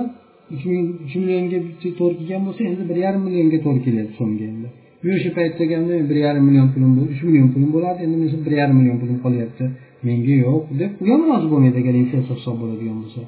[0.54, 1.60] uch ming uch millionga
[2.00, 4.68] to'g'ri kelgan bo'lsa endi bir yarim millionga to'g'ri kelyapti so'mga endi.
[5.16, 8.76] O'sha paytda deganda bir yarim million pulim uch million pulim bo'ladi endi men bir yarim
[8.80, 9.64] million pulim qolyapti.
[10.08, 13.22] Menga yo'q deb u ham rozi bo'lmaydi agar inflyatsiya hisob bo'ladigan bo'lsa.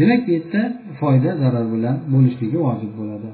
[0.00, 0.60] Demak bu yerda
[1.00, 3.28] foyda zarar bilan bo'lishligi vojib bo'ladi.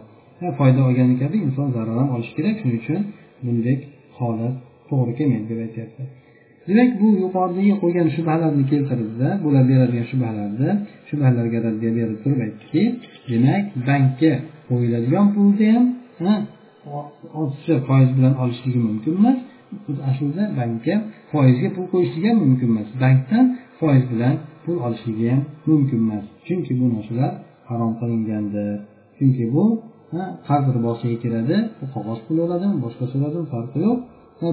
[0.58, 3.00] Foyda olgani kabi inson zarar ham olishi kerak shuning uchun
[3.44, 3.76] bunday
[4.18, 4.54] holat
[4.90, 6.02] to'g'ri kelmaydi deb aytyapti.
[6.68, 10.70] Demak bu yuqoridagi qo'ygan shubhalarni keltirdida bular beradigan shubhalarni
[11.08, 12.82] shubhalarga raddiya berib turib aytdiki
[13.30, 14.32] demak bankka
[14.68, 16.40] qo'yiladigan pulni ham
[17.40, 19.38] ortiqcha foiz bilan olishligi mumkin emas.
[20.10, 20.94] Aslida bankka
[21.32, 22.88] foizga pul qo'yishligi ham mumkin emas.
[23.02, 23.44] Bankdan
[23.78, 24.34] foiz bilan
[24.64, 26.24] pul olishligi ham mumkin emas.
[26.46, 27.32] Chunki bu narsalar
[27.68, 28.76] harom qilingandir.
[29.16, 29.64] Chunki bu
[30.48, 33.98] qarz ribosiga kiradi bu qog'oz pul bo'ladimi boshqasi bo'ladimi farqi yo'q.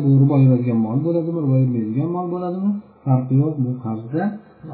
[0.03, 2.71] Bu ribo yuradigan mol bo'ladimi ribo yurmaydigan mol bo'ladimi?
[3.05, 4.21] Farqi yo'q bu qarzda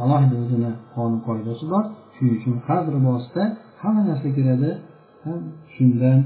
[0.03, 1.83] alohida o'zini qonun qoidasi bor.
[2.15, 3.43] Shuning uchun qarz ribosida
[3.81, 4.69] hamma narsa kiradi.
[5.75, 6.19] Shundan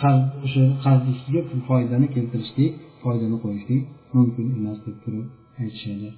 [0.00, 2.72] qarz o'sha qarz ustiga foydani keltirishlik
[3.02, 3.82] foydani qo'yishlik
[4.14, 5.26] mumkin emas deb turib
[5.62, 6.08] aytishadi.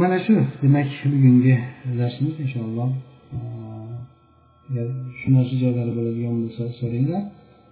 [0.00, 1.54] Mana shu demak bugungi
[2.00, 2.90] darsimiz inshaalloh
[5.18, 7.22] shu narsa joylari bo'ladigan bo'lsa so'ranglar.